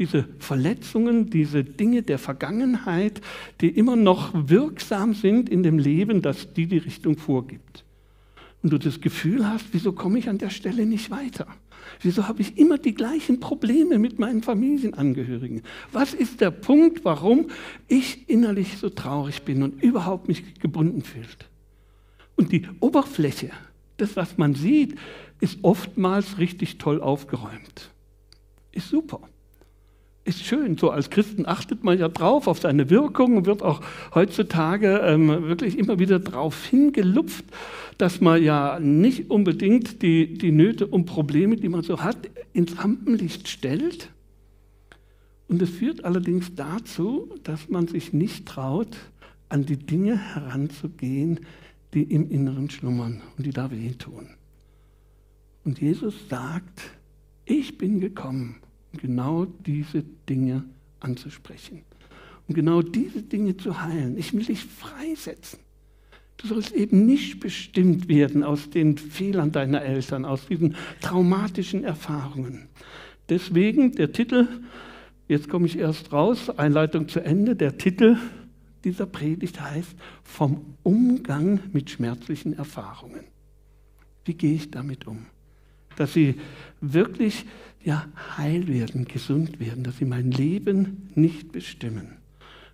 diese 0.00 0.24
Verletzungen, 0.38 1.28
diese 1.28 1.62
Dinge 1.62 2.02
der 2.02 2.18
Vergangenheit, 2.18 3.20
die 3.60 3.68
immer 3.68 3.96
noch 3.96 4.30
wirksam 4.34 5.12
sind 5.12 5.50
in 5.50 5.62
dem 5.62 5.78
Leben, 5.78 6.22
dass 6.22 6.54
die 6.54 6.66
die 6.66 6.78
Richtung 6.78 7.18
vorgibt. 7.18 7.84
Und 8.62 8.72
du 8.72 8.78
das 8.78 9.02
Gefühl 9.02 9.46
hast, 9.46 9.66
wieso 9.72 9.92
komme 9.92 10.18
ich 10.18 10.30
an 10.30 10.38
der 10.38 10.48
Stelle 10.48 10.86
nicht 10.86 11.10
weiter? 11.10 11.46
Wieso 12.00 12.28
habe 12.28 12.40
ich 12.40 12.56
immer 12.56 12.78
die 12.78 12.94
gleichen 12.94 13.40
Probleme 13.40 13.98
mit 13.98 14.18
meinen 14.18 14.42
Familienangehörigen? 14.42 15.62
Was 15.92 16.14
ist 16.14 16.40
der 16.40 16.50
Punkt, 16.50 17.04
warum 17.04 17.48
ich 17.86 18.26
innerlich 18.26 18.78
so 18.78 18.88
traurig 18.88 19.42
bin 19.42 19.62
und 19.62 19.82
überhaupt 19.82 20.28
mich 20.28 20.60
gebunden 20.60 21.02
fühlt? 21.02 21.50
Und 22.36 22.52
die 22.52 22.66
Oberfläche, 22.80 23.50
das, 23.98 24.16
was 24.16 24.38
man 24.38 24.54
sieht, 24.54 24.96
ist 25.40 25.58
oftmals 25.60 26.38
richtig 26.38 26.78
toll 26.78 27.02
aufgeräumt. 27.02 27.90
Ist 28.72 28.88
super 28.88 29.20
ist 30.24 30.44
schön. 30.44 30.76
So 30.76 30.90
als 30.90 31.10
Christen 31.10 31.46
achtet 31.46 31.82
man 31.82 31.98
ja 31.98 32.08
drauf 32.08 32.46
auf 32.46 32.60
seine 32.60 32.90
Wirkung 32.90 33.36
und 33.36 33.46
wird 33.46 33.62
auch 33.62 33.80
heutzutage 34.14 34.98
ähm, 34.98 35.28
wirklich 35.44 35.78
immer 35.78 35.98
wieder 35.98 36.18
darauf 36.18 36.64
hingelupft, 36.64 37.44
dass 37.98 38.20
man 38.20 38.42
ja 38.42 38.78
nicht 38.80 39.30
unbedingt 39.30 40.02
die, 40.02 40.34
die 40.34 40.52
Nöte 40.52 40.86
und 40.86 41.06
Probleme, 41.06 41.56
die 41.56 41.68
man 41.68 41.82
so 41.82 42.02
hat, 42.02 42.18
ins 42.52 42.78
Rampenlicht 42.82 43.48
stellt. 43.48 44.10
Und 45.48 45.60
es 45.62 45.70
führt 45.70 46.04
allerdings 46.04 46.54
dazu, 46.54 47.28
dass 47.42 47.68
man 47.68 47.88
sich 47.88 48.12
nicht 48.12 48.46
traut, 48.46 48.96
an 49.48 49.66
die 49.66 49.76
Dinge 49.76 50.16
heranzugehen, 50.16 51.40
die 51.92 52.04
im 52.04 52.30
Inneren 52.30 52.70
schlummern 52.70 53.20
und 53.36 53.46
die 53.46 53.50
da 53.50 53.70
wehtun. 53.70 54.28
Und 55.64 55.80
Jesus 55.80 56.28
sagt, 56.28 56.82
ich 57.44 57.76
bin 57.76 58.00
gekommen, 58.00 58.56
genau 58.98 59.44
diese 59.44 60.02
Dinge 60.28 60.64
anzusprechen. 61.00 61.82
Um 62.48 62.54
genau 62.54 62.82
diese 62.82 63.22
Dinge 63.22 63.56
zu 63.56 63.80
heilen. 63.82 64.18
Ich 64.18 64.32
will 64.32 64.44
dich 64.44 64.64
freisetzen. 64.64 65.60
Du 66.36 66.46
sollst 66.48 66.72
eben 66.72 67.04
nicht 67.04 67.40
bestimmt 67.40 68.08
werden 68.08 68.42
aus 68.42 68.70
den 68.70 68.96
Fehlern 68.96 69.52
deiner 69.52 69.82
Eltern, 69.82 70.24
aus 70.24 70.46
diesen 70.46 70.74
traumatischen 71.00 71.84
Erfahrungen. 71.84 72.68
Deswegen 73.28 73.92
der 73.92 74.12
Titel, 74.12 74.48
jetzt 75.28 75.48
komme 75.48 75.66
ich 75.66 75.78
erst 75.78 76.12
raus, 76.12 76.48
Einleitung 76.50 77.08
zu 77.08 77.20
Ende, 77.20 77.56
der 77.56 77.76
Titel 77.76 78.16
dieser 78.84 79.04
Predigt 79.06 79.60
heißt 79.60 79.94
vom 80.22 80.76
Umgang 80.82 81.60
mit 81.72 81.90
schmerzlichen 81.90 82.54
Erfahrungen. 82.54 83.24
Wie 84.24 84.34
gehe 84.34 84.54
ich 84.54 84.70
damit 84.70 85.06
um? 85.06 85.26
Dass 86.00 86.14
sie 86.14 86.36
wirklich 86.80 87.44
ja, 87.84 88.06
heil 88.38 88.68
werden, 88.68 89.04
gesund 89.04 89.60
werden, 89.60 89.84
dass 89.84 89.98
sie 89.98 90.06
mein 90.06 90.30
Leben 90.30 91.10
nicht 91.14 91.52
bestimmen. 91.52 92.16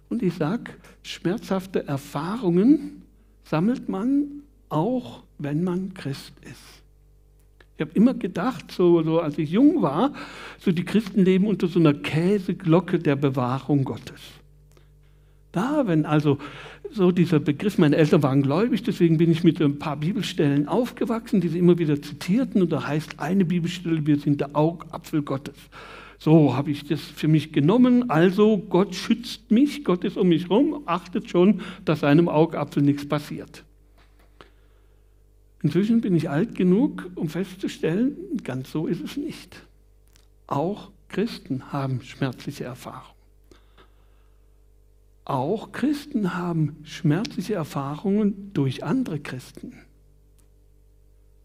Und 0.09 0.23
ich 0.23 0.35
sage, 0.35 0.75
schmerzhafte 1.02 1.88
Erfahrungen 1.88 3.02
sammelt 3.42 3.88
man 3.88 4.42
auch, 4.68 5.25
wenn 5.38 5.64
man 5.64 5.92
Christ 5.92 6.35
ist. 6.42 6.85
Ich 7.76 7.80
habe 7.80 7.90
immer 7.95 8.14
gedacht, 8.14 8.71
so, 8.71 9.02
so 9.02 9.18
als 9.18 9.38
ich 9.38 9.50
jung 9.50 9.83
war, 9.83 10.12
so 10.61 10.71
die 10.71 10.85
Christen 10.85 11.25
leben 11.25 11.49
unter 11.49 11.66
so 11.66 11.80
einer 11.80 11.95
Käseglocke 11.95 13.00
der 13.00 13.16
Bewahrung 13.16 13.83
Gottes. 13.83 14.21
Da, 15.50 15.88
wenn 15.88 16.06
also 16.06 16.38
so 16.93 17.12
dieser 17.12 17.40
Begriff, 17.40 17.78
meine 17.78 17.97
Eltern 17.97 18.23
waren 18.23 18.43
gläubig, 18.43 18.83
deswegen 18.83 19.19
bin 19.19 19.31
ich 19.31 19.45
mit 19.45 19.61
ein 19.61 19.78
paar 19.78 19.97
Bibelstellen 19.97 20.69
aufgewachsen, 20.69 21.40
die 21.40 21.49
sie 21.49 21.59
immer 21.59 21.78
wieder 21.78 22.00
zitierten. 22.00 22.62
Und 22.62 22.73
da 22.73 22.87
heißt 22.87 23.21
eine 23.21 23.45
Bibelstelle, 23.45 24.07
wir 24.07 24.19
sind 24.19 24.40
der 24.40 24.57
Augapfel 24.57 25.23
Gottes. 25.23 25.57
So 26.19 26.57
habe 26.57 26.71
ich 26.71 26.85
das 26.85 27.00
für 27.00 27.28
mich 27.28 27.52
genommen. 27.52 28.11
Also 28.11 28.59
Gott 28.59 28.95
schützt 28.95 29.50
mich, 29.50 29.85
Gott 29.85 30.05
ist 30.05 30.16
um 30.16 30.28
mich 30.28 30.45
herum, 30.49 30.83
achtet 30.87 31.28
schon, 31.31 31.61
dass 31.85 32.05
einem 32.05 32.28
Augapfel 32.28 32.83
nichts 32.83 33.07
passiert. 33.07 33.64
Inzwischen 35.62 36.00
bin 36.00 36.14
ich 36.14 36.31
alt 36.31 36.55
genug, 36.55 37.11
um 37.16 37.28
festzustellen, 37.28 38.16
ganz 38.45 38.71
so 38.71 38.87
ist 38.87 39.02
es 39.02 39.16
nicht. 39.16 39.66
Auch 40.47 40.90
Christen 41.09 41.73
haben 41.73 42.02
schmerzliche 42.02 42.64
Erfahrungen. 42.64 43.15
Auch 45.26 45.73
Christen 45.73 46.35
haben 46.35 46.76
schmerzliche 46.85 47.54
Erfahrungen 47.54 48.52
durch 48.54 48.85
andere 48.85 49.18
Christen. 49.18 49.73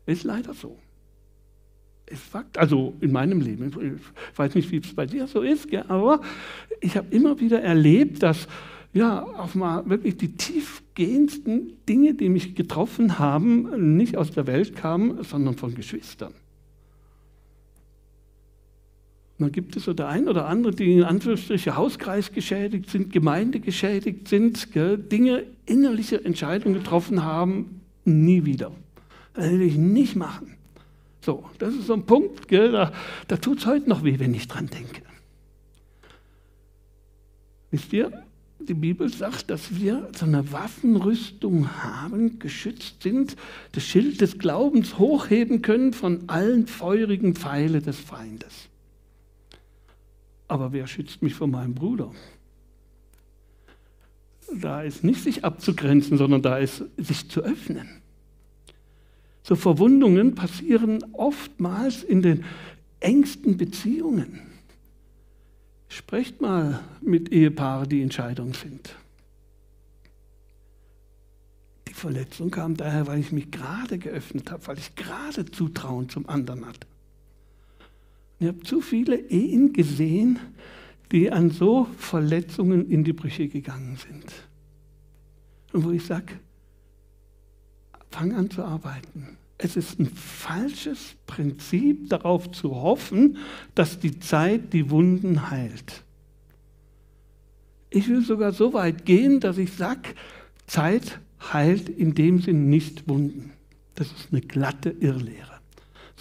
Ist 0.05 0.23
leider 0.23 0.53
so. 0.53 0.77
Ist 2.05 2.21
Fakt. 2.21 2.59
Also 2.59 2.93
in 3.01 3.11
meinem 3.11 3.41
Leben. 3.41 3.99
Ich 4.31 4.37
weiß 4.37 4.53
nicht, 4.53 4.71
wie 4.71 4.77
es 4.77 4.93
bei 4.93 5.07
dir 5.07 5.25
so 5.25 5.41
ist, 5.41 5.67
aber 5.89 6.21
ich 6.79 6.95
habe 6.95 7.07
immer 7.09 7.39
wieder 7.39 7.61
erlebt, 7.61 8.21
dass 8.21 8.47
ja, 8.93 9.23
auch 9.23 9.55
mal 9.55 9.89
wirklich 9.89 10.17
die 10.17 10.35
tiefgehendsten 10.35 11.77
Dinge, 11.87 12.13
die 12.13 12.29
mich 12.29 12.55
getroffen 12.55 13.17
haben, 13.17 13.95
nicht 13.95 14.15
aus 14.17 14.31
der 14.31 14.45
Welt 14.47 14.75
kamen, 14.75 15.23
sondern 15.23 15.55
von 15.55 15.73
Geschwistern. 15.73 16.33
Und 19.30 19.30
dann 19.41 19.51
gibt 19.51 19.75
es 19.75 19.83
so 19.83 19.93
der 19.93 20.07
ein 20.07 20.27
oder 20.27 20.47
andere, 20.47 20.73
die 20.73 20.93
in 20.93 21.03
Anführungsstrichen 21.03 21.75
Hauskreis 21.75 22.31
geschädigt 22.31 22.89
sind, 22.89 23.11
Gemeinde 23.11 23.59
geschädigt 23.59 24.27
sind, 24.27 24.71
gell, 24.71 24.97
Dinge, 24.97 25.43
innerliche 25.65 26.23
Entscheidungen 26.23 26.75
getroffen 26.75 27.23
haben, 27.23 27.81
nie 28.05 28.45
wieder. 28.45 28.71
Das 29.33 29.49
will 29.49 29.61
ich 29.61 29.77
nicht 29.77 30.15
machen. 30.15 30.55
So, 31.21 31.45
das 31.59 31.75
ist 31.75 31.87
so 31.87 31.93
ein 31.93 32.05
Punkt, 32.05 32.47
gell, 32.47 32.71
da, 32.71 32.91
da 33.27 33.37
tut 33.37 33.59
es 33.59 33.65
heute 33.65 33.89
noch 33.89 34.03
weh, 34.03 34.19
wenn 34.19 34.33
ich 34.33 34.47
dran 34.47 34.67
denke. 34.67 35.01
Wisst 37.69 37.93
ihr, 37.93 38.11
die 38.59 38.73
Bibel 38.73 39.09
sagt, 39.09 39.49
dass 39.49 39.79
wir 39.79 40.09
so 40.15 40.25
eine 40.25 40.51
Waffenrüstung 40.51 41.83
haben, 41.83 42.39
geschützt 42.39 43.03
sind, 43.03 43.35
das 43.71 43.83
Schild 43.83 44.21
des 44.21 44.37
Glaubens 44.37 44.97
hochheben 44.97 45.61
können 45.61 45.93
von 45.93 46.27
allen 46.27 46.67
feurigen 46.67 47.35
Pfeile 47.35 47.81
des 47.81 47.99
Feindes. 47.99 48.70
Aber 50.51 50.73
wer 50.73 50.85
schützt 50.85 51.21
mich 51.21 51.33
vor 51.33 51.47
meinem 51.47 51.73
Bruder? 51.73 52.11
Da 54.53 54.81
ist 54.81 55.01
nicht 55.01 55.23
sich 55.23 55.45
abzugrenzen, 55.45 56.17
sondern 56.17 56.41
da 56.41 56.57
ist 56.57 56.83
sich 56.97 57.29
zu 57.29 57.39
öffnen. 57.39 57.87
So 59.43 59.55
Verwundungen 59.55 60.35
passieren 60.35 61.05
oftmals 61.13 62.03
in 62.03 62.21
den 62.21 62.43
engsten 62.99 63.55
Beziehungen. 63.55 64.41
Sprecht 65.87 66.41
mal 66.41 66.81
mit 66.99 67.31
Ehepaaren, 67.31 67.87
die 67.87 68.01
in 68.01 68.11
sind. 68.11 68.97
Die 71.87 71.93
Verletzung 71.93 72.51
kam 72.51 72.75
daher, 72.75 73.07
weil 73.07 73.21
ich 73.21 73.31
mich 73.31 73.51
gerade 73.51 73.97
geöffnet 73.97 74.51
habe, 74.51 74.67
weil 74.67 74.79
ich 74.79 74.95
gerade 74.97 75.45
Zutrauen 75.45 76.09
zum 76.09 76.27
anderen 76.27 76.65
hatte. 76.65 76.90
Ich 78.41 78.47
habe 78.47 78.59
zu 78.61 78.81
viele 78.81 79.17
Ehen 79.29 79.71
gesehen, 79.71 80.39
die 81.11 81.31
an 81.31 81.51
so 81.51 81.87
Verletzungen 81.99 82.89
in 82.89 83.03
die 83.03 83.13
Brüche 83.13 83.47
gegangen 83.47 83.97
sind. 83.97 84.25
Und 85.73 85.83
wo 85.83 85.91
ich 85.91 86.03
sage, 86.03 86.33
fang 88.09 88.33
an 88.33 88.49
zu 88.49 88.63
arbeiten. 88.63 89.37
Es 89.59 89.77
ist 89.77 89.99
ein 89.99 90.07
falsches 90.07 91.13
Prinzip, 91.27 92.09
darauf 92.09 92.51
zu 92.51 92.71
hoffen, 92.71 93.37
dass 93.75 93.99
die 93.99 94.19
Zeit 94.19 94.73
die 94.73 94.89
Wunden 94.89 95.51
heilt. 95.51 96.03
Ich 97.91 98.07
will 98.07 98.23
sogar 98.23 98.53
so 98.53 98.73
weit 98.73 99.05
gehen, 99.05 99.39
dass 99.39 99.59
ich 99.59 99.73
sage, 99.73 100.15
Zeit 100.65 101.19
heilt 101.53 101.89
in 101.89 102.15
dem 102.15 102.41
Sinn 102.41 102.69
nicht 102.69 103.07
Wunden. 103.07 103.51
Das 103.93 104.07
ist 104.07 104.29
eine 104.31 104.41
glatte 104.41 104.89
Irrlehre. 104.89 105.50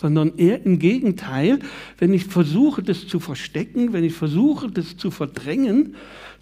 Sondern 0.00 0.38
eher 0.38 0.64
im 0.64 0.78
Gegenteil, 0.78 1.58
wenn 1.98 2.14
ich 2.14 2.24
versuche, 2.24 2.82
das 2.82 3.06
zu 3.06 3.20
verstecken, 3.20 3.92
wenn 3.92 4.04
ich 4.04 4.14
versuche, 4.14 4.70
das 4.70 4.96
zu 4.96 5.10
verdrängen, 5.10 5.94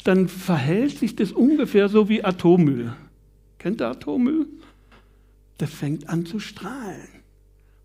dann 0.05 0.29
verhält 0.29 0.99
sich 0.99 1.17
das 1.17 1.33
ungefähr 1.33 1.89
so 1.89 2.09
wie 2.09 2.23
Atommüll. 2.23 2.93
Kennt 3.59 3.81
ihr 3.81 3.89
Atommüll? 3.89 4.47
das 5.59 5.71
fängt 5.71 6.09
an 6.09 6.25
zu 6.25 6.39
strahlen. 6.39 7.18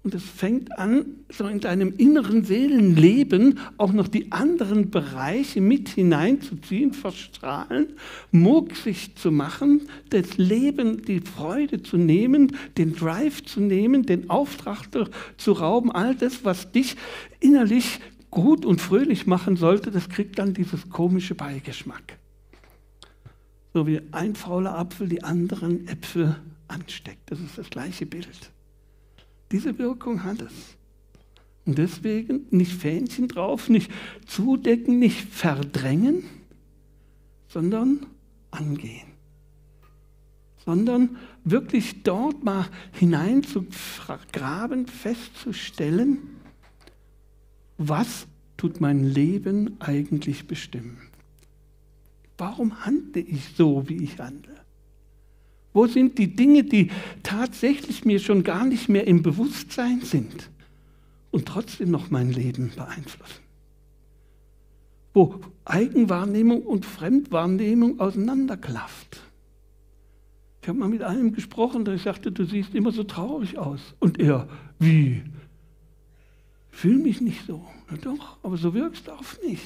Und 0.04 0.14
es 0.14 0.24
fängt 0.24 0.78
an, 0.78 1.06
so 1.30 1.48
in 1.48 1.62
deinem 1.62 1.94
inneren 1.96 2.44
Seelenleben 2.44 3.58
auch 3.78 3.94
noch 3.94 4.10
die 4.10 4.34
anderen 4.34 4.90
Bereiche 4.90 5.62
mit 5.62 5.88
hineinzuziehen, 5.88 6.92
verstrahlen, 6.92 7.88
mucksig 8.30 9.16
zu 9.16 9.32
machen, 9.32 9.84
das 10.10 10.38
Leben, 10.38 11.04
die 11.04 11.22
Freude 11.22 11.84
zu 11.84 11.96
nehmen, 11.96 12.58
den 12.78 12.94
Drive 12.94 13.46
zu 13.46 13.62
nehmen, 13.62 14.06
den 14.06 14.30
Auftrag 14.30 14.90
zu 15.38 15.52
rauben, 15.54 15.90
all 15.90 16.16
das, 16.16 16.44
was 16.44 16.74
dich 16.74 16.98
innerlich 17.40 18.02
gut 18.30 18.66
und 18.66 18.82
fröhlich 18.82 19.26
machen 19.26 19.56
sollte, 19.56 19.90
das 19.90 20.10
kriegt 20.10 20.38
dann 20.38 20.54
dieses 20.54 20.90
komische 20.90 21.34
Beigeschmack. 21.34 22.18
So 23.74 23.88
wie 23.88 24.02
ein 24.12 24.36
fauler 24.36 24.78
Apfel 24.78 25.08
die 25.08 25.24
anderen 25.24 25.88
Äpfel 25.88 26.36
ansteckt. 26.68 27.32
Das 27.32 27.40
ist 27.40 27.58
das 27.58 27.70
gleiche 27.70 28.06
Bild. 28.06 28.52
Diese 29.54 29.78
Wirkung 29.78 30.24
hat 30.24 30.42
es. 30.42 30.76
Und 31.66 31.78
deswegen 31.78 32.48
nicht 32.50 32.74
Fähnchen 32.74 33.28
drauf, 33.28 33.70
nicht 33.70 33.90
zudecken, 34.26 35.00
nicht 35.00 35.30
verdrängen, 35.30 36.24
sondern 37.48 38.08
angehen. 38.52 39.08
Sondern 40.66 41.18
wirklich 41.44 42.04
dort 42.04 42.44
mal 42.44 42.68
hineinzugraben, 42.94 44.88
festzustellen, 44.88 46.18
was 47.78 48.28
tut 48.58 48.82
mein 48.82 49.04
Leben 49.04 49.80
eigentlich 49.80 50.48
bestimmen? 50.48 50.98
Warum 52.38 52.86
handle 52.86 53.22
ich 53.22 53.50
so, 53.56 53.88
wie 53.88 54.04
ich 54.04 54.20
handle? 54.20 54.53
Wo 55.74 55.88
sind 55.88 56.18
die 56.20 56.36
Dinge, 56.36 56.64
die 56.64 56.92
tatsächlich 57.24 58.06
mir 58.06 58.20
schon 58.20 58.44
gar 58.44 58.66
nicht 58.66 58.90
mehr 58.90 59.08
im 59.08 59.24
Bewusstsein 59.24 60.02
sind 60.02 60.50
und 61.32 61.48
trotzdem 61.48 61.90
noch 61.90 62.12
mein 62.12 62.32
Leben 62.32 62.72
beeinflussen? 62.76 63.42
Wo 65.16 65.42
Eigenwahrnehmung 65.66 66.62
und 66.62 66.86
Fremdwahrnehmung 66.86 68.00
auseinanderklafft. 68.00 69.22
Ich 70.62 70.68
habe 70.68 70.80
mal 70.80 70.90
mit 70.90 71.04
einem 71.04 71.34
gesprochen, 71.34 71.86
der 71.86 71.98
sagte, 71.98 72.32
du 72.32 72.46
siehst 72.46 72.74
immer 72.74 72.92
so 72.92 73.04
traurig 73.04 73.58
aus. 73.58 73.96
Und 74.00 74.20
er, 74.20 74.48
wie? 74.80 75.24
Fühl 76.70 76.98
mich 76.98 77.20
nicht 77.20 77.46
so. 77.46 77.66
Na 77.90 77.98
doch, 77.98 78.38
aber 78.44 78.58
so 78.58 78.74
wirkst 78.74 79.08
du 79.08 79.12
auf 79.12 79.40
mich 79.46 79.62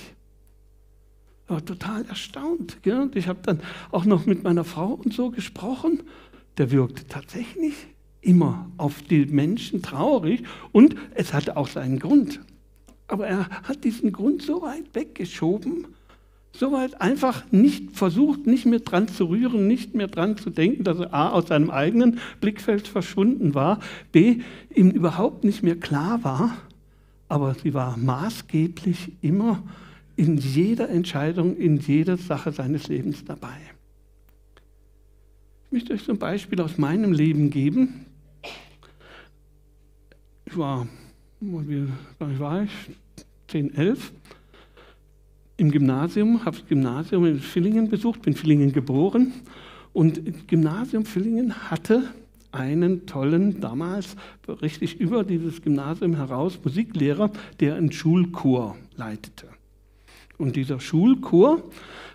war 1.48 1.64
total 1.64 2.06
erstaunt. 2.06 2.84
Gell? 2.84 3.00
Und 3.00 3.16
ich 3.16 3.28
habe 3.28 3.40
dann 3.44 3.62
auch 3.92 4.06
noch 4.06 4.26
mit 4.26 4.44
meiner 4.44 4.64
Frau 4.64 4.94
und 4.94 5.14
so 5.14 5.32
gesprochen. 5.32 6.04
Der 6.58 6.72
wirkte 6.72 7.08
tatsächlich 7.08 7.74
immer 8.22 8.70
auf 8.78 9.02
die 9.02 9.26
Menschen 9.26 9.82
traurig 9.82 10.44
und 10.72 10.96
es 11.16 11.34
hatte 11.34 11.56
auch 11.56 11.68
seinen 11.68 12.00
Grund. 12.00 12.42
Aber 13.08 13.28
er 13.28 13.50
hat 13.64 13.84
diesen 13.84 14.12
Grund 14.12 14.42
so 14.42 14.62
weit 14.64 14.94
weggeschoben, 14.94 15.88
so 16.52 16.72
weit 16.72 17.00
einfach 17.00 17.50
nicht 17.52 17.92
versucht, 17.96 18.48
nicht 18.48 18.66
mehr 18.66 18.80
dran 18.80 19.08
zu 19.08 19.26
rühren, 19.26 19.68
nicht 19.68 19.96
mehr 19.96 20.08
dran 20.08 20.38
zu 20.38 20.50
denken, 20.50 20.84
dass 20.84 21.00
er 21.00 21.14
A 21.14 21.30
aus 21.30 21.48
seinem 21.48 21.70
eigenen 21.70 22.20
Blickfeld 22.42 22.88
verschwunden 22.88 23.54
war, 23.54 23.80
B 24.12 24.42
ihm 24.74 24.90
überhaupt 24.90 25.44
nicht 25.44 25.64
mehr 25.64 25.80
klar 25.80 26.24
war, 26.24 26.58
aber 27.30 27.54
sie 27.54 27.74
war 27.74 27.98
maßgeblich 27.98 29.14
immer 29.22 29.64
in 30.18 30.38
jeder 30.38 30.90
Entscheidung, 30.90 31.56
in 31.56 31.78
jeder 31.78 32.18
Sache 32.18 32.52
seines 32.52 32.88
Lebens 32.88 33.24
dabei. 33.24 33.56
Ich 35.66 35.72
möchte 35.72 35.94
euch 35.94 36.04
zum 36.04 36.18
Beispiel 36.18 36.60
aus 36.60 36.78
meinem 36.78 37.14
Leben 37.14 37.50
geben. 37.50 38.06
Ich 40.46 40.58
war, 40.58 40.88
wie 41.40 42.40
war 42.40 42.64
ich, 42.64 42.72
10, 43.48 43.76
11, 43.76 44.12
im 45.58 45.72
Gymnasium, 45.72 46.46
habe 46.46 46.58
das 46.58 46.68
Gymnasium 46.68 47.26
in 47.26 47.40
Villingen 47.40 47.90
besucht, 47.90 48.24
bin 48.24 48.34
in 48.34 48.40
Villingen 48.40 48.74
geboren. 48.74 49.34
Und 49.94 50.48
Gymnasium 50.48 51.06
Villingen 51.06 51.70
hatte 51.70 52.04
einen 52.52 53.06
tollen, 53.06 53.60
damals 53.60 54.16
richtig 54.48 55.00
über 55.00 55.24
dieses 55.24 55.62
Gymnasium 55.62 56.16
heraus, 56.16 56.60
Musiklehrer, 56.64 57.32
der 57.60 57.76
einen 57.76 57.92
Schulchor 57.92 58.78
leitete. 58.96 59.48
Und 60.38 60.56
dieser 60.56 60.80
Schulchor, 60.80 61.64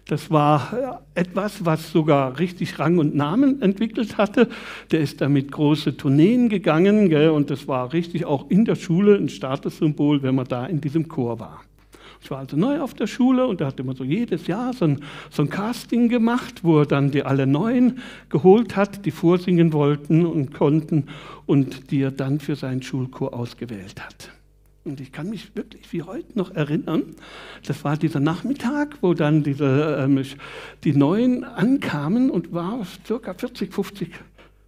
das 0.07 0.31
war 0.31 1.03
etwas, 1.15 1.65
was 1.65 1.91
sogar 1.91 2.39
richtig 2.39 2.79
Rang 2.79 2.99
und 2.99 3.15
Namen 3.15 3.63
entwickelt 3.63 4.19
hatte. 4.19 4.49
Der 4.91 5.01
ist 5.01 5.21
damit 5.21 5.51
große 5.53 5.97
Tourneen 5.97 6.49
gegangen 6.49 7.09
gell, 7.09 7.31
und 7.31 7.51
das 7.51 7.69
war 7.69 7.93
richtig 7.93 8.25
auch 8.25 8.49
in 8.51 8.65
der 8.65 8.77
Schule 8.77 9.17
ein 9.17 9.29
Statussymbol, 9.29 10.23
wenn 10.23 10.35
man 10.35 10.47
da 10.47 10.67
in 10.67 10.81
diesem 10.81 11.09
Chor 11.09 11.39
war. 11.39 11.63
Ich 12.23 12.31
war 12.31 12.39
also 12.39 12.57
neu 12.57 12.81
auf 12.81 12.95
der 12.95 13.09
Schule 13.09 13.49
und 13.49 13.61
da 13.61 13.67
hat 13.67 13.81
immer 13.81 13.97
so 13.97 14.05
jedes 14.05 14.47
Jahr 14.47 14.73
so 14.73 14.85
ein, 14.85 15.01
so 15.31 15.43
ein 15.43 15.51
Casting 15.51 16.09
gemacht, 16.09 16.63
wo 16.63 16.81
er 16.81 16.87
dann 16.87 17.11
die 17.11 17.25
alle 17.25 17.49
Neuen 17.49 17.99
geholt 18.29 18.77
hat, 18.77 19.05
die 19.05 19.11
vorsingen 19.11 19.73
wollten 19.73 20.25
und 20.25 20.55
konnten 20.55 21.09
und 21.47 21.91
die 21.91 22.03
er 22.03 22.13
dann 22.13 22.39
für 22.39 22.55
seinen 22.55 22.83
Schulchor 22.83 23.35
ausgewählt 23.35 24.01
hat. 24.01 24.31
Und 24.85 25.01
ich 25.01 25.12
kann 25.12 25.31
mich 25.31 25.55
wirklich 25.55 25.92
wie 25.92 26.03
heute 26.03 26.37
noch 26.37 26.51
erinnern, 26.51 27.14
das 27.64 27.85
war 27.85 27.97
dieser 27.97 28.18
Nachmittag, 28.18 28.99
wo 29.01 29.14
dann 29.14 29.45
diese, 29.45 29.97
ähm, 30.01 30.23
die 30.83 30.92
Neuen 30.92 31.45
ankamen 31.45 32.31
und 32.31 32.53
war 32.53 32.85
circa 33.07 33.33
40, 33.35 33.73
50 33.73 34.11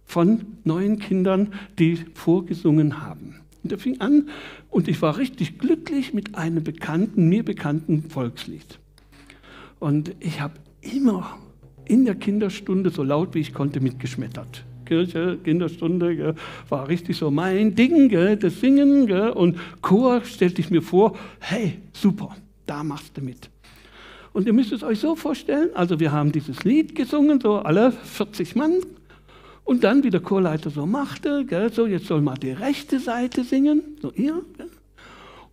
von 0.05 0.45
neuen 0.63 0.99
Kindern, 0.99 1.53
die 1.77 1.97
vorgesungen 2.13 3.01
haben. 3.01 3.41
Und 3.63 3.71
er 3.71 3.77
fing 3.77 3.99
an 3.99 4.29
und 4.69 4.87
ich 4.87 5.01
war 5.01 5.17
richtig 5.17 5.59
glücklich 5.59 6.13
mit 6.13 6.35
einem 6.35 6.63
bekannten, 6.63 7.27
mir 7.27 7.43
bekannten 7.43 8.03
Volkslied. 8.09 8.79
Und 9.79 10.15
ich 10.19 10.39
habe 10.39 10.53
immer 10.81 11.37
in 11.83 12.05
der 12.05 12.15
Kinderstunde 12.15 12.89
so 12.89 13.03
laut 13.03 13.35
wie 13.35 13.39
ich 13.39 13.53
konnte 13.53 13.81
mitgeschmettert. 13.81 14.63
Kirche, 14.85 15.37
Kinderstunde, 15.43 16.15
gell, 16.15 16.35
war 16.69 16.87
richtig 16.87 17.17
so 17.17 17.31
mein 17.31 17.75
Ding, 17.75 18.09
gell, 18.09 18.37
das 18.37 18.59
Singen. 18.59 19.07
Gell, 19.07 19.29
und 19.29 19.57
Chor 19.81 20.23
stellte 20.23 20.61
ich 20.61 20.69
mir 20.69 20.81
vor, 20.81 21.17
hey, 21.39 21.79
super, 21.93 22.35
da 22.65 22.83
machst 22.83 23.17
du 23.17 23.21
mit. 23.21 23.49
Und 24.33 24.47
ihr 24.47 24.53
müsst 24.53 24.71
es 24.71 24.83
euch 24.83 24.99
so 24.99 25.15
vorstellen, 25.15 25.69
also 25.75 25.99
wir 25.99 26.11
haben 26.11 26.31
dieses 26.31 26.63
Lied 26.63 26.93
gesungen, 26.95 27.39
so 27.39 27.55
alle 27.55 27.91
40 27.91 28.55
Mann. 28.55 28.81
Und 29.63 29.83
dann, 29.83 30.03
wie 30.03 30.09
der 30.09 30.19
Chorleiter 30.19 30.69
so 30.69 30.85
machte, 30.85 31.45
gell, 31.45 31.71
so 31.71 31.87
jetzt 31.87 32.05
soll 32.07 32.21
mal 32.21 32.35
die 32.35 32.51
rechte 32.51 32.99
Seite 32.99 33.43
singen, 33.43 33.81
so 34.01 34.11
ihr. 34.11 34.41
Gell. 34.57 34.69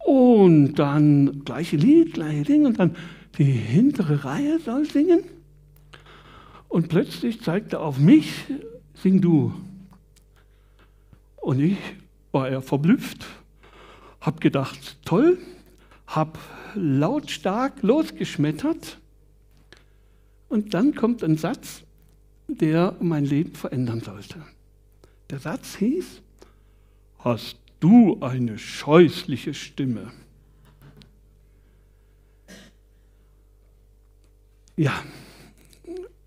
Und 0.05 0.75
dann 0.75 1.43
gleiche 1.45 1.77
Lied, 1.77 2.15
gleiche 2.15 2.43
Ding. 2.43 2.67
Und 2.67 2.79
dann 2.79 2.97
die 3.39 3.45
hintere 3.45 4.25
Reihe 4.25 4.59
soll 4.59 4.85
singen. 4.85 5.21
Und 6.69 6.89
plötzlich 6.89 7.41
zeigt 7.43 7.73
er 7.75 7.81
auf 7.83 7.99
mich 7.99 8.33
sing 9.03 9.21
du. 9.21 9.53
Und 11.37 11.61
ich 11.61 11.79
war 12.31 12.49
eher 12.49 12.63
verblüfft, 12.63 13.27
habe 14.21 14.39
gedacht, 14.39 14.99
toll, 15.05 15.39
habe 16.07 16.39
lautstark 16.75 17.83
losgeschmettert. 17.83 18.99
Und 20.49 20.75
dann 20.75 20.95
kommt 20.95 21.25
ein 21.25 21.37
Satz, 21.37 21.83
der 22.47 22.95
mein 23.01 23.25
Leben 23.25 23.55
verändern 23.55 24.01
sollte. 24.01 24.41
Der 25.31 25.41
Satz 25.41 25.77
hieß, 25.77 26.23
hast 27.19 27.59
du 27.81 28.21
eine 28.21 28.57
scheußliche 28.57 29.55
Stimme. 29.55 30.13
Ja, 34.77 35.03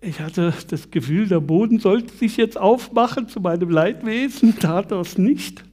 ich 0.06 0.20
hatte 0.20 0.54
das 0.68 0.90
Gefühl, 0.90 1.26
der 1.26 1.40
Boden 1.40 1.80
sollte 1.80 2.14
sich 2.14 2.36
jetzt 2.36 2.56
aufmachen 2.56 3.28
zu 3.28 3.40
meinem 3.40 3.68
Leidwesen, 3.68 4.58
tat 4.58 4.92
das 4.92 5.18
nicht. 5.18 5.64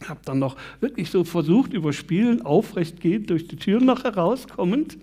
Ich 0.00 0.08
habe 0.08 0.20
dann 0.24 0.40
noch 0.40 0.56
wirklich 0.80 1.10
so 1.10 1.22
versucht, 1.22 1.72
überspielen, 1.72 2.42
aufrecht 2.42 3.00
gehend 3.00 3.30
durch 3.30 3.46
die 3.46 3.56
Tür 3.56 3.80
noch 3.80 4.02
herauskommend. 4.02 4.98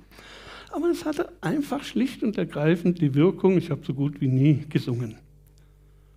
Aber 0.71 0.89
es 0.89 1.05
hatte 1.05 1.31
einfach 1.41 1.83
schlicht 1.83 2.21
und 2.21 2.37
ergreifend 2.37 2.99
die 2.99 3.15
Wirkung, 3.15 3.57
ich 3.57 3.71
habe 3.71 3.81
so 3.85 3.93
gut 3.93 4.19
wie 4.19 4.27
nie 4.27 4.65
gesungen. 4.69 5.15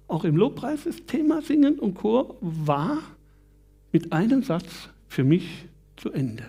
Auch 0.08 0.24
im 0.24 0.36
Lobpreis 0.36 0.84
ist 0.84 1.06
Thema 1.06 1.42
Singen 1.42 1.78
und 1.78 1.94
Chor 1.94 2.36
war 2.40 2.98
mit 3.92 4.12
einem 4.12 4.42
Satz 4.42 4.90
für 5.06 5.24
mich 5.24 5.66
zu 5.96 6.10
Ende. 6.10 6.44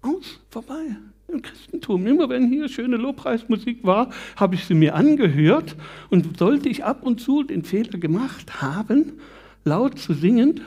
Aus, 0.00 0.40
vorbei 0.48 0.96
im 1.28 1.42
Christentum. 1.42 2.06
Immer 2.06 2.28
wenn 2.28 2.48
hier 2.48 2.68
schöne 2.68 2.96
Lobpreismusik 2.96 3.84
war, 3.84 4.10
habe 4.36 4.54
ich 4.54 4.64
sie 4.64 4.74
mir 4.74 4.94
angehört 4.94 5.76
und 6.10 6.38
sollte 6.38 6.68
ich 6.68 6.84
ab 6.84 7.02
und 7.02 7.20
zu 7.20 7.42
den 7.42 7.64
Fehler 7.64 7.98
gemacht 7.98 8.60
haben, 8.60 9.14
laut 9.64 9.98
zu 9.98 10.14
singen, 10.14 10.60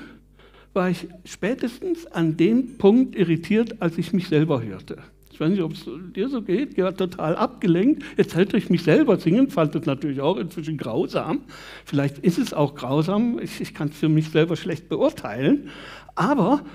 war 0.73 0.89
ich 0.89 1.07
spätestens 1.25 2.05
an 2.07 2.37
dem 2.37 2.77
Punkt 2.77 3.15
irritiert, 3.15 3.81
als 3.81 3.97
ich 3.97 4.13
mich 4.13 4.27
selber 4.27 4.61
hörte. 4.61 4.97
Ich 5.31 5.39
weiß 5.39 5.51
nicht, 5.51 5.61
ob 5.61 5.71
es 5.71 5.85
dir 6.13 6.27
so 6.27 6.41
geht, 6.41 6.77
war 6.77 6.93
total 6.93 7.37
abgelenkt. 7.37 8.03
Jetzt 8.17 8.35
hätte 8.35 8.57
ich 8.57 8.69
mich 8.69 8.83
selber 8.83 9.17
singen, 9.17 9.49
fand 9.49 9.73
das 9.73 9.85
natürlich 9.85 10.19
auch 10.19 10.35
inzwischen 10.35 10.77
grausam. 10.77 11.43
Vielleicht 11.85 12.17
ist 12.19 12.37
es 12.37 12.53
auch 12.53 12.75
grausam, 12.75 13.39
ich, 13.39 13.61
ich 13.61 13.73
kann 13.73 13.87
es 13.87 13.95
für 13.95 14.09
mich 14.09 14.31
selber 14.31 14.57
schlecht 14.57 14.89
beurteilen. 14.89 15.69
Aber 16.13 16.65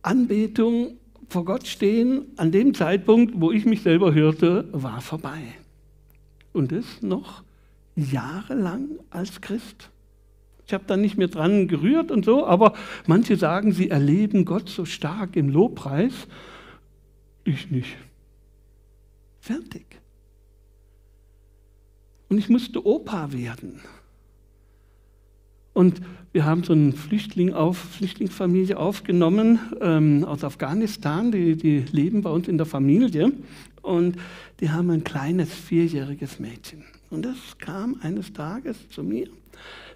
Anbetung 0.00 0.96
vor 1.32 1.44
Gott 1.46 1.66
stehen 1.66 2.26
an 2.36 2.52
dem 2.52 2.74
Zeitpunkt, 2.74 3.40
wo 3.40 3.50
ich 3.50 3.64
mich 3.64 3.82
selber 3.82 4.12
hörte, 4.12 4.68
war 4.72 5.00
vorbei. 5.00 5.40
Und 6.52 6.72
das 6.72 7.00
noch 7.00 7.42
jahrelang 7.96 8.98
als 9.10 9.40
Christ. 9.40 9.90
Ich 10.66 10.74
habe 10.74 10.84
da 10.86 10.96
nicht 10.96 11.16
mehr 11.16 11.28
dran 11.28 11.68
gerührt 11.68 12.10
und 12.10 12.24
so, 12.24 12.46
aber 12.46 12.74
manche 13.06 13.36
sagen, 13.36 13.72
sie 13.72 13.88
erleben 13.88 14.44
Gott 14.44 14.68
so 14.68 14.84
stark 14.84 15.34
im 15.36 15.48
Lobpreis. 15.48 16.12
Ich 17.44 17.70
nicht. 17.70 17.96
Fertig. 19.40 19.86
Und 22.28 22.38
ich 22.38 22.48
musste 22.48 22.86
Opa 22.86 23.32
werden. 23.32 23.80
Und 25.72 26.00
wir 26.32 26.44
haben 26.44 26.64
so 26.64 26.72
eine 26.72 26.92
Flüchtling 26.92 27.52
auf, 27.52 27.76
Flüchtlingsfamilie 27.76 28.78
aufgenommen 28.78 29.58
ähm, 29.80 30.24
aus 30.24 30.44
Afghanistan. 30.44 31.30
Die, 31.30 31.56
die 31.56 31.84
leben 31.92 32.22
bei 32.22 32.30
uns 32.30 32.48
in 32.48 32.56
der 32.56 32.66
Familie. 32.66 33.32
Und 33.82 34.16
die 34.60 34.70
haben 34.70 34.90
ein 34.90 35.04
kleines 35.04 35.52
vierjähriges 35.52 36.38
Mädchen. 36.38 36.84
Und 37.10 37.24
das 37.24 37.36
kam 37.58 37.96
eines 38.00 38.32
Tages 38.32 38.88
zu 38.88 39.02
mir, 39.02 39.28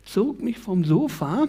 zog 0.04 0.42
mich 0.42 0.58
vom 0.58 0.84
Sofa 0.84 1.48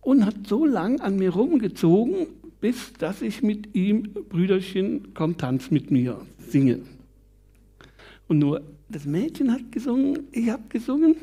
und 0.00 0.24
hat 0.24 0.46
so 0.46 0.64
lang 0.64 1.00
an 1.00 1.16
mir 1.16 1.30
rumgezogen, 1.30 2.26
bis 2.60 2.92
dass 2.94 3.22
ich 3.22 3.42
mit 3.42 3.74
ihm, 3.74 4.14
Brüderchen, 4.28 5.14
komm, 5.14 5.36
tanz 5.36 5.70
mit 5.70 5.90
mir, 5.90 6.20
singe. 6.38 6.80
Und 8.26 8.38
nur 8.38 8.62
das 8.88 9.04
Mädchen 9.04 9.52
hat 9.52 9.70
gesungen, 9.70 10.20
ich 10.32 10.48
habe 10.50 10.62
gesungen. 10.68 11.16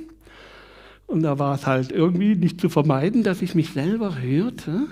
Und 1.08 1.22
da 1.22 1.38
war 1.40 1.56
es 1.56 1.68
halt 1.68 1.92
irgendwie 1.92 2.36
nicht 2.36 2.60
zu 2.60 2.70
vermeiden, 2.70 3.24
dass 3.24 3.42
ich 3.42 3.56
mich 3.56 3.72
selber 3.72 4.20
hörte 4.20 4.88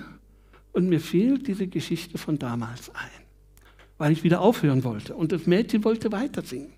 und 0.74 0.88
mir 0.89 1.00
fiel 1.00 1.39
diese 1.39 1.67
Geschichte 1.67 2.17
von 2.17 2.38
damals 2.38 2.93
ein, 2.93 3.26
weil 3.97 4.12
ich 4.12 4.24
wieder 4.24 4.41
aufhören 4.41 4.84
wollte. 4.84 5.15
Und 5.15 5.32
das 5.32 5.47
Mädchen 5.47 5.84
wollte 5.84 6.12
weiter 6.12 6.43
singen. 6.43 6.74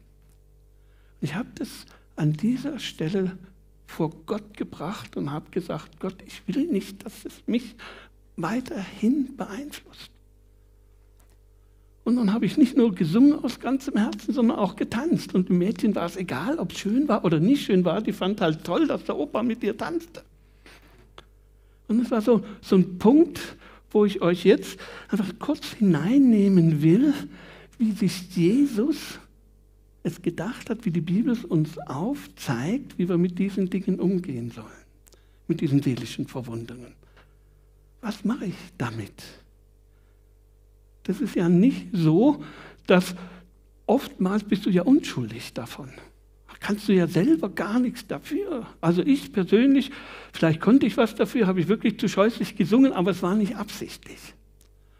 Ich 1.21 1.35
habe 1.35 1.49
das 1.55 1.85
an 2.15 2.33
dieser 2.33 2.79
Stelle 2.79 3.37
vor 3.85 4.11
Gott 4.25 4.57
gebracht 4.57 5.17
und 5.17 5.31
habe 5.31 5.49
gesagt, 5.51 5.99
Gott, 5.99 6.15
ich 6.25 6.41
will 6.47 6.67
nicht, 6.67 7.05
dass 7.05 7.25
es 7.25 7.43
mich 7.45 7.75
weiterhin 8.35 9.35
beeinflusst. 9.35 10.12
Und 12.03 12.17
dann 12.17 12.33
habe 12.33 12.45
ich 12.45 12.57
nicht 12.57 12.75
nur 12.75 12.93
gesungen 12.93 13.43
aus 13.43 13.59
ganzem 13.59 13.95
Herzen, 13.97 14.33
sondern 14.33 14.57
auch 14.57 14.75
getanzt. 14.75 15.33
Und 15.33 15.47
dem 15.47 15.57
Mädchen 15.57 15.95
war 15.95 16.05
es 16.05 16.17
egal, 16.17 16.59
ob 16.59 16.73
es 16.73 16.79
schön 16.79 17.07
war 17.07 17.23
oder 17.23 17.39
nicht 17.39 17.65
schön 17.65 17.85
war. 17.85 18.01
Die 18.01 18.11
fand 18.11 18.41
halt 18.41 18.63
toll, 18.63 18.87
dass 18.87 19.05
der 19.05 19.17
Opa 19.17 19.41
mit 19.41 19.63
ihr 19.63 19.77
tanzte. 19.77 20.23
Und 21.87 22.01
es 22.01 22.11
war 22.11 22.21
so, 22.21 22.43
so 22.61 22.75
ein 22.75 22.97
Punkt, 22.97 23.39
wo 23.91 24.03
ich 24.03 24.21
euch 24.21 24.43
jetzt 24.43 24.79
einfach 25.09 25.31
kurz 25.39 25.73
hineinnehmen 25.73 26.81
will, 26.81 27.13
wie 27.77 27.91
sich 27.91 28.35
Jesus 28.35 29.19
es 30.03 30.21
gedacht 30.21 30.69
hat, 30.69 30.83
wie 30.85 30.91
die 30.91 31.01
Bibel 31.01 31.31
es 31.31 31.45
uns 31.45 31.77
aufzeigt, 31.79 32.97
wie 32.97 33.07
wir 33.07 33.17
mit 33.17 33.39
diesen 33.39 33.69
Dingen 33.69 33.99
umgehen 33.99 34.51
sollen, 34.51 34.67
mit 35.47 35.61
diesen 35.61 35.81
seelischen 35.81 36.27
Verwundungen. 36.27 36.93
Was 38.01 38.25
mache 38.25 38.47
ich 38.47 38.55
damit? 38.77 39.23
Das 41.03 41.21
ist 41.21 41.35
ja 41.35 41.49
nicht 41.49 41.87
so, 41.91 42.43
dass 42.87 43.15
oftmals 43.85 44.43
bist 44.43 44.65
du 44.65 44.69
ja 44.69 44.83
unschuldig 44.83 45.53
davon. 45.53 45.89
Kannst 46.59 46.87
du 46.87 46.93
ja 46.93 47.07
selber 47.07 47.49
gar 47.49 47.77
nichts 47.77 48.07
dafür. 48.07 48.65
Also 48.79 49.01
ich 49.01 49.33
persönlich, 49.33 49.91
vielleicht 50.31 50.61
konnte 50.61 50.85
ich 50.85 50.95
was 50.95 51.13
dafür, 51.13 51.45
habe 51.45 51.59
ich 51.59 51.67
wirklich 51.67 51.99
zu 51.99 52.07
scheußlich 52.07 52.55
gesungen, 52.55 52.93
aber 52.93 53.11
es 53.11 53.21
war 53.21 53.35
nicht 53.35 53.57
absichtlich. 53.57 54.33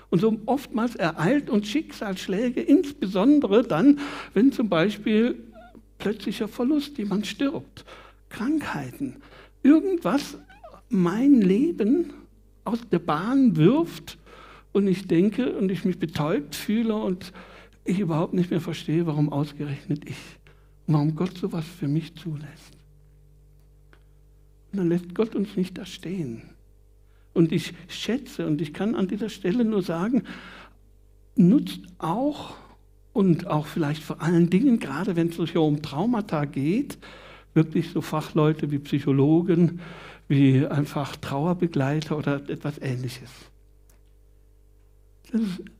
Und 0.09 0.19
so 0.19 0.37
oftmals 0.45 0.95
ereilt 0.95 1.49
uns 1.49 1.69
Schicksalsschläge, 1.69 2.61
insbesondere 2.61 3.63
dann, 3.63 3.99
wenn 4.33 4.51
zum 4.51 4.67
Beispiel 4.67 5.41
plötzlicher 5.99 6.49
Verlust, 6.49 6.97
jemand 6.97 7.27
stirbt, 7.27 7.85
Krankheiten, 8.27 9.15
irgendwas 9.63 10.37
mein 10.89 11.41
Leben 11.41 12.13
aus 12.65 12.79
der 12.91 12.99
Bahn 12.99 13.55
wirft 13.55 14.17
und 14.73 14.87
ich 14.87 15.07
denke 15.07 15.57
und 15.57 15.71
ich 15.71 15.85
mich 15.85 15.99
betäubt 15.99 16.55
fühle 16.55 16.95
und 16.95 17.31
ich 17.85 17.99
überhaupt 17.99 18.33
nicht 18.33 18.51
mehr 18.51 18.61
verstehe, 18.61 19.05
warum 19.05 19.31
ausgerechnet 19.31 20.09
ich 20.09 20.17
warum 20.87 21.15
Gott 21.15 21.37
sowas 21.37 21.65
für 21.65 21.87
mich 21.87 22.15
zulässt. 22.15 22.77
Und 24.71 24.79
dann 24.79 24.89
lässt 24.89 25.13
Gott 25.15 25.35
uns 25.35 25.55
nicht 25.55 25.77
da 25.77 25.85
stehen. 25.85 26.43
Und 27.33 27.51
ich 27.51 27.73
schätze 27.87 28.45
und 28.45 28.61
ich 28.61 28.73
kann 28.73 28.95
an 28.95 29.07
dieser 29.07 29.29
Stelle 29.29 29.65
nur 29.65 29.81
sagen, 29.81 30.23
nutzt 31.35 31.81
auch 31.97 32.55
und 33.11 33.47
auch 33.47 33.65
vielleicht 33.65 34.03
vor 34.03 34.21
allen 34.21 34.49
Dingen, 34.49 34.79
gerade 34.79 35.15
wenn 35.15 35.29
es 35.29 35.35
so 35.35 35.65
um 35.65 35.81
Traumata 35.81 36.45
geht, 36.45 36.97
wirklich 37.53 37.89
so 37.91 38.01
Fachleute 38.01 38.71
wie 38.71 38.79
Psychologen, 38.79 39.79
wie 40.27 40.65
einfach 40.65 41.15
Trauerbegleiter 41.15 42.17
oder 42.17 42.49
etwas 42.49 42.79
ähnliches 42.79 43.29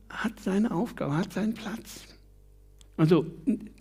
hat 0.08 0.40
seine 0.40 0.70
Aufgabe, 0.70 1.16
hat 1.16 1.32
seinen 1.32 1.54
Platz. 1.54 2.04
Also 2.96 3.26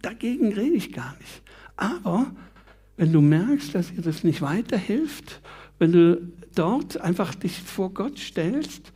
dagegen 0.02 0.54
rede 0.54 0.76
ich 0.76 0.92
gar 0.92 1.16
nicht. 1.18 1.42
Aber 1.76 2.32
wenn 2.98 3.12
du 3.12 3.22
merkst, 3.22 3.74
dass 3.76 3.94
dir 3.94 4.02
das 4.02 4.24
nicht 4.24 4.42
weiterhilft, 4.42 5.42
wenn 5.80 5.92
du 5.92 6.32
dort 6.56 6.98
einfach 6.98 7.36
dich 7.36 7.60
vor 7.62 7.94
Gott 7.94 8.20
stellst, 8.20 8.94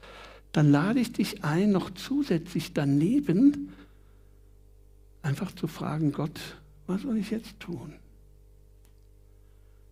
dann 0.52 0.72
lade 0.72 1.00
ich 1.00 1.12
dich 1.12 1.44
ein, 1.44 1.72
noch 1.72 1.92
zusätzlich 1.92 2.74
daneben 2.74 3.74
einfach 5.22 5.52
zu 5.52 5.68
fragen, 5.68 6.12
Gott, 6.12 6.40
was 6.88 7.02
soll 7.02 7.18
ich 7.18 7.32
jetzt 7.32 7.60
tun? 7.60 7.94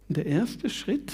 Der 0.08 0.26
erste 0.26 0.70
Schritt, 0.70 1.12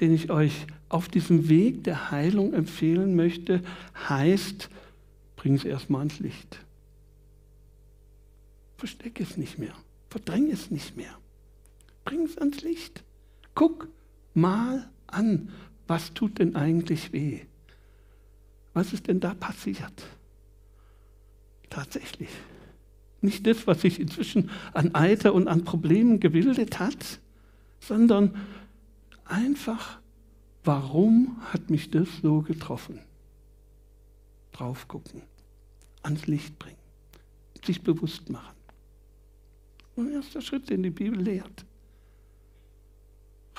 den 0.00 0.12
ich 0.12 0.30
euch 0.30 0.66
auf 0.88 1.08
diesem 1.08 1.48
Weg 1.48 1.84
der 1.84 2.10
Heilung 2.10 2.52
empfehlen 2.52 3.14
möchte, 3.16 3.62
heißt, 4.08 4.68
bring 5.36 5.54
es 5.54 5.64
erstmal 5.64 6.00
ans 6.00 6.18
Licht. 6.18 6.60
Versteck 8.76 9.20
es 9.20 9.36
nicht 9.36 9.58
mehr, 9.58 9.74
verdräng 10.08 10.50
es 10.50 10.70
nicht 10.70 10.96
mehr. 10.96 11.18
Bring 12.04 12.24
es 12.24 12.36
ans 12.38 12.62
Licht. 12.62 13.02
Guck 13.54 13.88
mal 14.34 14.90
an, 15.06 15.50
was 15.86 16.12
tut 16.12 16.38
denn 16.38 16.56
eigentlich 16.56 17.12
weh? 17.12 17.40
Was 18.72 18.92
ist 18.92 19.06
denn 19.06 19.20
da 19.20 19.34
passiert? 19.34 19.92
Tatsächlich. 21.70 22.30
Nicht 23.20 23.46
das, 23.46 23.66
was 23.66 23.80
sich 23.80 24.00
inzwischen 24.00 24.50
an 24.74 24.94
Eiter 24.94 25.32
und 25.32 25.48
an 25.48 25.64
Problemen 25.64 26.20
gebildet 26.20 26.78
hat, 26.78 27.20
sondern 27.80 28.34
einfach, 29.34 30.00
warum 30.62 31.36
hat 31.52 31.68
mich 31.68 31.90
das 31.90 32.08
so 32.22 32.40
getroffen? 32.40 33.00
Drauf 34.52 34.86
gucken, 34.86 35.22
ans 36.02 36.26
Licht 36.26 36.58
bringen, 36.58 36.78
sich 37.64 37.82
bewusst 37.82 38.30
machen. 38.30 38.54
Ein 39.96 40.12
erster 40.12 40.40
Schritt, 40.40 40.70
den 40.70 40.82
die 40.82 40.90
Bibel 40.90 41.20
lehrt. 41.20 41.64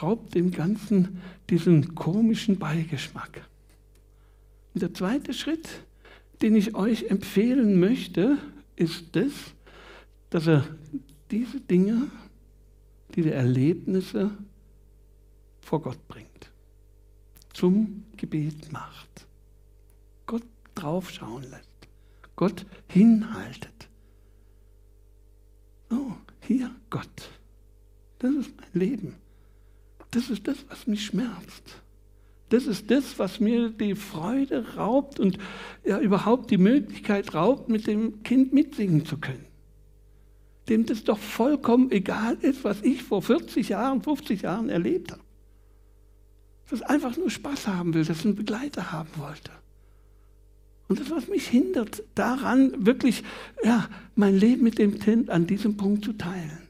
Raubt 0.01 0.35
dem 0.35 0.51
Ganzen 0.51 1.21
diesen 1.49 1.95
komischen 1.95 2.57
Beigeschmack. 2.57 3.47
Und 4.73 4.81
der 4.81 4.93
zweite 4.93 5.33
Schritt, 5.33 5.67
den 6.41 6.55
ich 6.55 6.75
euch 6.75 7.05
empfehlen 7.05 7.79
möchte, 7.79 8.37
ist 8.75 9.15
das, 9.15 9.31
dass 10.29 10.47
er 10.47 10.67
diese 11.31 11.61
Dinge, 11.61 12.09
diese 13.15 13.33
Erlebnisse 13.33 14.31
vor 15.65 15.81
Gott 15.81 16.07
bringt, 16.07 16.51
zum 17.53 18.05
Gebet 18.17 18.71
macht, 18.71 19.25
Gott 20.27 20.43
draufschauen 20.75 21.43
lässt, 21.43 21.87
Gott 22.35 22.65
hinhaltet. 22.87 23.89
Oh, 25.89 26.11
hier 26.41 26.69
Gott, 26.91 27.29
das 28.19 28.31
ist 28.35 28.55
mein 28.57 28.69
Leben. 28.73 29.15
Das 30.11 30.29
ist 30.29 30.47
das, 30.47 30.57
was 30.69 30.85
mich 30.85 31.05
schmerzt. 31.05 31.81
Das 32.49 32.67
ist 32.67 32.91
das, 32.91 33.17
was 33.17 33.39
mir 33.39 33.69
die 33.69 33.95
Freude 33.95 34.75
raubt 34.75 35.19
und 35.19 35.39
ja 35.83 35.99
überhaupt 35.99 36.51
die 36.51 36.59
Möglichkeit 36.59 37.33
raubt, 37.33 37.69
mit 37.69 37.87
dem 37.87 38.21
Kind 38.21 38.53
mitsingen 38.53 39.03
zu 39.05 39.17
können. 39.17 39.47
Dem 40.69 40.85
das 40.85 41.03
doch 41.03 41.17
vollkommen 41.17 41.91
egal 41.91 42.35
ist, 42.41 42.63
was 42.63 42.83
ich 42.83 43.01
vor 43.01 43.23
40 43.23 43.69
Jahren, 43.69 44.03
50 44.03 44.43
Jahren 44.43 44.69
erlebt 44.69 45.11
habe. 45.11 45.24
Das 46.69 46.81
einfach 46.81 47.15
nur 47.17 47.29
Spaß 47.29 47.67
haben 47.67 47.93
will, 47.93 48.05
das 48.05 48.25
einen 48.25 48.35
Begleiter 48.35 48.91
haben 48.91 49.09
wollte. 49.17 49.51
Und 50.87 50.99
das, 50.99 51.09
was 51.09 51.27
mich 51.27 51.47
hindert, 51.47 52.03
daran 52.13 52.85
wirklich 52.85 53.23
ja, 53.63 53.89
mein 54.15 54.35
Leben 54.35 54.63
mit 54.63 54.77
dem 54.77 54.99
Kind 54.99 55.29
an 55.29 55.47
diesem 55.47 55.77
Punkt 55.77 56.05
zu 56.05 56.13
teilen. 56.13 56.67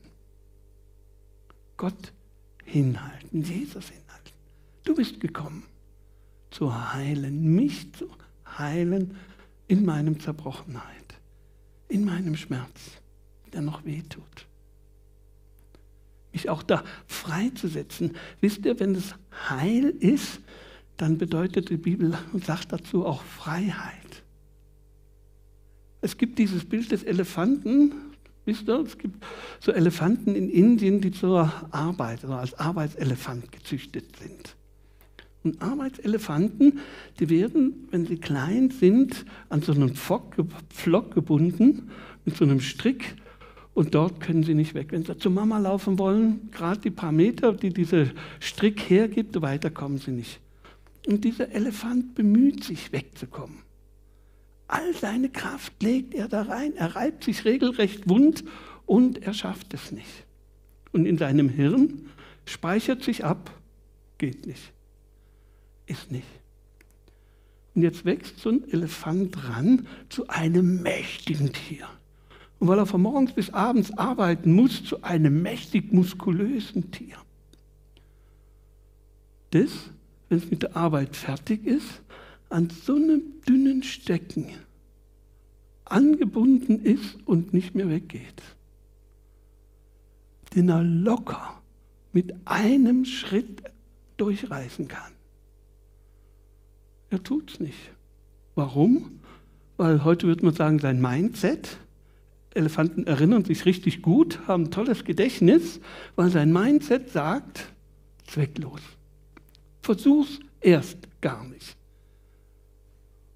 Gott 1.77 2.13
hinhalten, 2.63 3.41
Jesus 3.43 3.89
hinhalten. 3.89 4.31
Du 4.83 4.95
bist 4.95 5.19
gekommen 5.19 5.63
zu 6.49 6.93
heilen, 6.93 7.55
mich 7.55 7.93
zu 7.93 8.09
heilen 8.57 9.17
in 9.67 9.83
meinem 9.83 10.19
Zerbrochenheit, 10.19 11.15
in 11.89 12.05
meinem 12.05 12.37
Schmerz, 12.37 13.01
der 13.51 13.61
noch 13.61 13.83
weh 13.83 14.03
Mich 16.35 16.49
auch 16.49 16.63
da 16.63 16.83
freizusetzen. 17.07 18.11
Wisst 18.41 18.65
ihr, 18.65 18.77
wenn 18.81 18.93
es 18.93 19.15
Heil 19.49 19.85
ist, 19.85 20.41
dann 20.97 21.17
bedeutet 21.17 21.69
die 21.69 21.77
Bibel 21.77 22.17
und 22.33 22.43
sagt 22.43 22.73
dazu 22.73 23.05
auch 23.05 23.23
Freiheit. 23.23 24.23
Es 26.01 26.17
gibt 26.17 26.37
dieses 26.37 26.65
Bild 26.65 26.91
des 26.91 27.03
Elefanten, 27.03 27.93
wisst 28.43 28.67
ihr, 28.67 28.81
es 28.81 28.97
gibt 28.97 29.23
so 29.61 29.71
Elefanten 29.71 30.35
in 30.35 30.49
Indien, 30.49 30.99
die 30.99 31.11
zur 31.11 31.53
Arbeit, 31.71 32.25
also 32.25 32.35
als 32.35 32.53
Arbeitselefant 32.55 33.53
gezüchtet 33.53 34.17
sind. 34.17 34.57
Und 35.45 35.61
Arbeitselefanten, 35.61 36.79
die 37.21 37.29
werden, 37.29 37.87
wenn 37.91 38.05
sie 38.05 38.17
klein 38.17 38.71
sind, 38.71 39.25
an 39.47 39.61
so 39.61 39.71
einen 39.71 39.95
Pflock 39.95 41.13
gebunden 41.13 41.91
mit 42.25 42.35
so 42.35 42.43
einem 42.43 42.59
Strick 42.59 43.15
und 43.75 43.93
dort 43.93 44.19
können 44.19 44.41
sie 44.41 44.55
nicht 44.55 44.73
weg. 44.73 44.87
Wenn 44.89 45.05
sie 45.05 45.15
zur 45.17 45.31
Mama 45.31 45.59
laufen 45.59 45.99
wollen, 45.99 46.49
gerade 46.49 46.81
die 46.81 46.89
paar 46.89 47.11
Meter, 47.11 47.53
die 47.53 47.69
dieser 47.69 48.07
Strick 48.39 48.89
hergibt, 48.89 49.39
weiter 49.43 49.69
kommen 49.69 49.99
sie 49.99 50.11
nicht. 50.11 50.39
Und 51.05 51.23
dieser 51.23 51.51
Elefant 51.51 52.15
bemüht 52.15 52.63
sich 52.63 52.91
wegzukommen. 52.91 53.59
All 54.67 54.95
seine 54.95 55.29
Kraft 55.29 55.83
legt 55.83 56.15
er 56.15 56.27
da 56.27 56.41
rein. 56.41 56.73
Er 56.75 56.95
reibt 56.95 57.23
sich 57.23 57.45
regelrecht 57.45 58.09
wund 58.09 58.43
und 58.87 59.21
er 59.21 59.35
schafft 59.35 59.75
es 59.75 59.91
nicht. 59.91 60.25
Und 60.91 61.05
in 61.05 61.19
seinem 61.19 61.49
Hirn 61.49 62.09
speichert 62.45 63.03
sich 63.03 63.23
ab, 63.23 63.51
geht 64.17 64.47
nicht 64.47 64.71
ist 65.87 66.11
nicht. 66.11 66.27
Und 67.73 67.81
jetzt 67.81 68.05
wächst 68.05 68.39
so 68.39 68.49
ein 68.49 68.69
Elefant 68.71 69.49
ran 69.49 69.87
zu 70.09 70.27
einem 70.29 70.81
mächtigen 70.81 71.51
Tier. 71.51 71.87
Und 72.59 72.67
weil 72.67 72.77
er 72.77 72.85
von 72.85 73.01
morgens 73.01 73.33
bis 73.33 73.49
abends 73.51 73.91
arbeiten 73.97 74.53
muss, 74.53 74.83
zu 74.83 75.03
einem 75.03 75.41
mächtig 75.41 75.91
muskulösen 75.91 76.91
Tier. 76.91 77.17
Das, 79.51 79.71
wenn 80.29 80.37
es 80.37 80.49
mit 80.49 80.63
der 80.63 80.75
Arbeit 80.75 81.15
fertig 81.15 81.65
ist, 81.65 82.01
an 82.49 82.69
so 82.69 82.95
einem 82.95 83.21
dünnen 83.47 83.83
Stecken 83.83 84.47
angebunden 85.85 86.83
ist 86.83 87.17
und 87.25 87.53
nicht 87.53 87.75
mehr 87.75 87.89
weggeht. 87.89 88.41
Den 90.55 90.69
er 90.69 90.83
locker 90.83 91.61
mit 92.11 92.33
einem 92.45 93.05
Schritt 93.05 93.63
durchreißen 94.17 94.87
kann. 94.87 95.11
Er 97.09 97.21
tut 97.21 97.51
es 97.51 97.59
nicht. 97.59 97.91
Warum? 98.55 99.19
Weil 99.77 100.03
heute 100.03 100.27
würde 100.27 100.45
man 100.45 100.53
sagen, 100.53 100.79
sein 100.79 101.01
Mindset, 101.01 101.77
Elefanten 102.55 103.05
erinnern 103.05 103.45
sich 103.45 103.65
richtig 103.65 104.01
gut, 104.01 104.39
haben 104.47 104.71
tolles 104.71 105.03
Gedächtnis, 105.03 105.79
weil 106.15 106.29
sein 106.29 106.51
Mindset 106.51 107.09
sagt, 107.09 107.73
zwecklos. 108.25 108.81
Versuch's 109.81 110.39
erst 110.61 110.97
gar 111.21 111.43
nicht. 111.45 111.75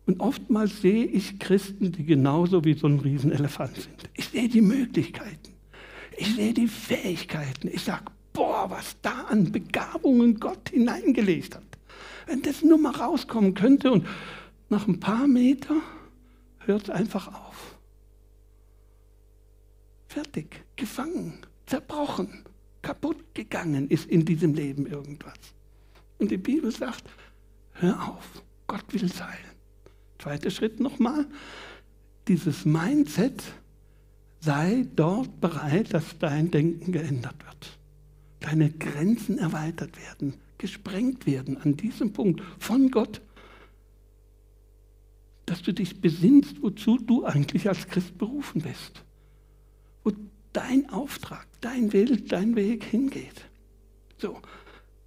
Und 0.05 0.19
oftmals 0.21 0.81
sehe 0.81 1.05
ich 1.05 1.37
Christen, 1.37 1.91
die 1.91 2.03
genauso 2.03 2.63
wie 2.65 2.73
so 2.73 2.87
ein 2.87 2.99
Riesenelefant 2.99 3.75
sind. 3.75 4.09
Ich 4.15 4.29
sehe 4.29 4.49
die 4.49 4.61
Möglichkeiten. 4.61 5.53
Ich 6.17 6.35
sehe 6.35 6.53
die 6.53 6.67
Fähigkeiten. 6.67 7.67
Ich 7.71 7.83
sage, 7.83 8.05
boah, 8.33 8.69
was 8.69 8.95
da 9.01 9.25
an 9.29 9.51
Begabungen 9.51 10.39
Gott 10.39 10.69
hineingelegt 10.69 11.55
hat. 11.55 11.63
Wenn 12.25 12.41
das 12.41 12.63
nur 12.63 12.79
mal 12.79 12.95
rauskommen 12.95 13.53
könnte 13.53 13.91
und 13.91 14.07
nach 14.69 14.87
ein 14.87 14.99
paar 14.99 15.27
Meter 15.27 15.75
hört 16.59 16.83
es 16.83 16.89
einfach 16.89 17.27
auf. 17.27 17.78
Fertig, 20.09 20.65
gefangen, 20.75 21.37
zerbrochen, 21.67 22.43
kaputt 22.81 23.35
gegangen 23.35 23.87
ist 23.89 24.09
in 24.09 24.25
diesem 24.25 24.55
Leben 24.55 24.87
irgendwas. 24.87 25.37
Und 26.17 26.31
die 26.31 26.37
Bibel 26.37 26.71
sagt, 26.71 27.03
hör 27.73 28.09
auf, 28.09 28.41
Gott 28.65 28.91
will 28.91 29.05
es 29.05 29.23
heilen. 29.23 29.55
Zweiter 30.17 30.49
Schritt 30.49 30.79
nochmal, 30.79 31.27
dieses 32.27 32.65
Mindset, 32.65 33.43
sei 34.39 34.87
dort 34.95 35.39
bereit, 35.41 35.93
dass 35.93 36.17
dein 36.17 36.49
Denken 36.49 36.91
geändert 36.91 37.45
wird. 37.45 37.77
Deine 38.39 38.71
Grenzen 38.71 39.37
erweitert 39.37 39.95
werden, 40.01 40.33
gesprengt 40.57 41.27
werden 41.27 41.55
an 41.57 41.77
diesem 41.77 42.13
Punkt 42.13 42.41
von 42.57 42.89
Gott, 42.89 43.21
dass 45.45 45.61
du 45.61 45.71
dich 45.71 46.01
besinnst, 46.01 46.63
wozu 46.63 46.97
du 46.97 47.25
eigentlich 47.25 47.69
als 47.69 47.87
Christ 47.87 48.17
berufen 48.17 48.63
bist, 48.63 49.03
dein 50.53 50.89
Auftrag, 50.89 51.47
dein 51.61 51.93
Will, 51.93 52.21
dein 52.21 52.55
Weg 52.55 52.83
hingeht. 52.83 53.45
So, 54.17 54.37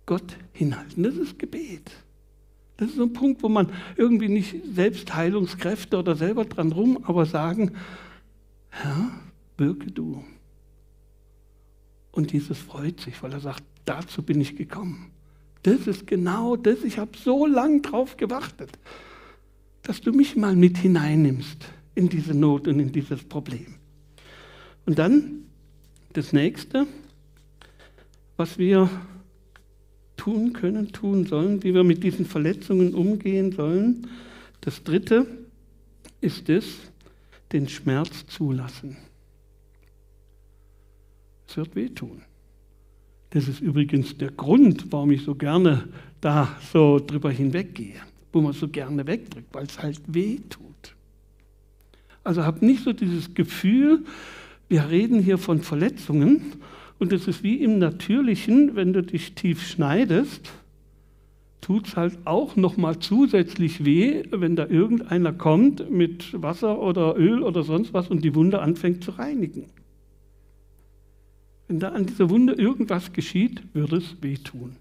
Gott 0.07 0.37
hinhalten, 0.53 1.03
das 1.03 1.17
ist 1.17 1.39
Gebet. 1.39 1.91
Das 2.77 2.91
ist 2.91 2.97
so 2.97 3.05
ein 3.05 3.13
Punkt, 3.13 3.43
wo 3.43 3.49
man 3.49 3.71
irgendwie 3.97 4.29
nicht 4.29 4.57
selbst 4.75 5.15
Heilungskräfte 5.15 5.99
oder 5.99 6.17
selber 6.17 6.45
dran 6.45 6.73
rum, 6.73 6.99
aber 7.05 7.27
sagen, 7.27 7.73
Herr, 8.71 9.11
wirke 9.57 9.91
du. 9.91 10.25
Und 12.11 12.33
Jesus 12.33 12.59
freut 12.59 13.01
sich, 13.01 13.23
weil 13.23 13.33
er 13.33 13.41
sagt, 13.41 13.63
dazu 13.85 14.23
bin 14.23 14.41
ich 14.41 14.57
gekommen. 14.57 15.13
Das 15.63 15.87
ist 15.87 16.07
genau 16.07 16.57
das, 16.57 16.83
ich 16.83 16.99
habe 16.99 17.17
so 17.17 17.47
lange 17.47 17.81
drauf 17.83 18.17
gewartet, 18.17 18.71
dass 19.83 20.01
du 20.01 20.13
mich 20.13 20.37
mal 20.37 20.57
mit 20.57 20.79
hineinnimmst 20.79 21.65
in 21.95 22.09
diese 22.09 22.35
Not 22.35 22.67
und 22.67 22.81
in 22.81 22.91
dieses 22.91 23.23
Problem. 23.23 23.77
Und 24.87 24.99
dann 24.99 25.45
das 26.13 26.33
nächste, 26.33 26.87
was 28.37 28.59
wir 28.59 28.91
tun 30.17 30.53
können, 30.53 30.93
tun 30.93 31.27
sollen, 31.27 31.63
wie 31.63 31.75
wir 31.75 31.85
mit 31.85 32.03
diesen 32.05 32.27
Verletzungen 32.27 32.95
umgehen 32.95 33.53
sollen. 33.53 34.09
Das 34.61 34.83
dritte 34.85 35.27
ist 36.21 36.49
es, 36.49 36.79
den 37.53 37.69
Schmerz 37.69 38.27
zulassen. 38.27 38.97
Es 41.49 41.57
wird 41.57 41.75
wehtun. 41.75 42.23
Das 43.31 43.49
ist 43.49 43.61
übrigens 43.61 44.17
der 44.17 44.31
Grund, 44.31 44.93
warum 44.93 45.11
ich 45.11 45.23
so 45.23 45.35
gerne 45.35 45.89
da 46.21 46.57
so 46.73 46.99
drüber 46.99 47.31
hinweggehe, 47.31 48.01
wo 48.33 48.41
man 48.41 48.53
so 48.53 48.69
gerne 48.69 49.07
wegdrückt, 49.07 49.53
weil 49.53 49.65
es 49.65 49.83
halt 49.83 50.01
wehtut. 50.07 50.95
Also 52.25 52.45
hab 52.45 52.63
nicht 52.63 52.85
so 52.85 52.93
dieses 52.93 53.35
Gefühl, 53.35 54.05
wir 54.73 54.89
reden 54.89 55.21
hier 55.21 55.37
von 55.37 55.61
Verletzungen 55.61 56.55
und 56.99 57.13
es 57.13 57.29
ist 57.29 57.43
wie 57.43 57.57
im 57.57 57.79
Natürlichen, 57.79 58.75
wenn 58.75 58.95
du 58.95 59.03
dich 59.03 59.35
tief 59.35 59.63
schneidest, 59.63 60.51
tut 61.61 61.89
es 61.89 61.97
halt 61.99 62.17
auch 62.25 62.57
nochmal 62.57 62.99
zusätzlich 62.99 63.85
weh, 63.85 64.23
wenn 64.31 64.57
da 64.57 64.67
irgendeiner 64.67 65.35
kommt 65.35 65.91
mit 65.91 66.41
Wasser 66.41 66.81
oder 66.81 67.19
Öl 67.19 67.43
oder 67.43 67.65
sonst 67.65 67.93
was 67.93 68.09
und 68.09 68.25
die 68.25 68.35
Wunde 68.35 68.63
anfängt 68.63 69.05
zu 69.05 69.11
reinigen. 69.11 69.67
Wenn 71.69 71.79
da 71.79 71.91
an 71.91 72.07
dieser 72.07 72.31
Wunde 72.31 72.55
irgendwas 72.55 73.13
geschieht, 73.13 73.63
würde 73.75 73.97
es 73.97 74.23
wehtun. 74.23 74.77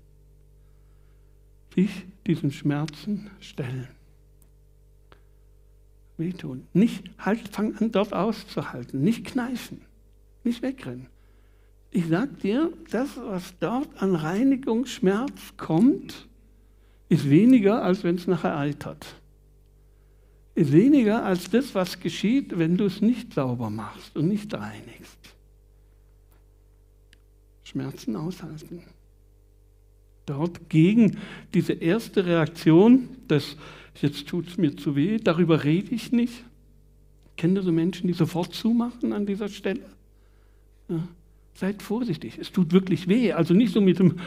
Sich 1.75 1.91
diesen 2.25 2.53
Schmerzen 2.53 3.29
stellen. 3.41 3.89
Wehtun. 6.21 6.67
Nicht 6.71 7.03
halt, 7.17 7.49
fang 7.49 7.75
an 7.75 7.91
dort 7.91 8.13
auszuhalten. 8.13 9.01
Nicht 9.01 9.25
kneifen. 9.25 9.81
Nicht 10.45 10.61
wegrennen. 10.61 11.07
Ich 11.91 12.07
sag 12.07 12.39
dir, 12.39 12.71
das, 12.89 13.17
was 13.17 13.53
dort 13.59 14.01
an 14.01 14.15
Reinigungsschmerz 14.15 15.57
kommt, 15.57 16.27
ist 17.09 17.29
weniger, 17.29 17.83
als 17.83 18.05
wenn 18.05 18.15
es 18.15 18.27
nachher 18.27 18.57
eitert. 18.57 19.15
Ist 20.55 20.71
weniger 20.71 21.23
als 21.25 21.49
das, 21.49 21.75
was 21.75 21.99
geschieht, 21.99 22.57
wenn 22.57 22.77
du 22.77 22.85
es 22.85 23.01
nicht 23.01 23.33
sauber 23.33 23.69
machst 23.69 24.15
und 24.15 24.29
nicht 24.29 24.53
reinigst. 24.53 25.17
Schmerzen 27.63 28.15
aushalten. 28.15 28.83
Dort 30.25 30.69
gegen 30.69 31.17
diese 31.53 31.73
erste 31.73 32.25
Reaktion, 32.25 33.09
dass 33.27 33.57
jetzt 33.95 34.27
tut 34.27 34.47
es 34.47 34.57
mir 34.57 34.75
zu 34.77 34.95
weh, 34.95 35.17
darüber 35.17 35.63
rede 35.63 35.93
ich 35.93 36.11
nicht. 36.11 36.43
Kennt 37.37 37.57
ihr 37.57 37.63
so 37.63 37.71
Menschen, 37.71 38.07
die 38.07 38.13
sofort 38.13 38.53
zumachen 38.53 39.13
an 39.13 39.25
dieser 39.25 39.49
Stelle? 39.49 39.85
Ja. 40.87 41.07
Seid 41.53 41.81
vorsichtig, 41.81 42.37
es 42.39 42.51
tut 42.51 42.71
wirklich 42.71 43.07
weh. 43.07 43.33
Also 43.33 43.53
nicht 43.53 43.73
so 43.73 43.81
mit 43.81 43.99
dem 43.99 44.19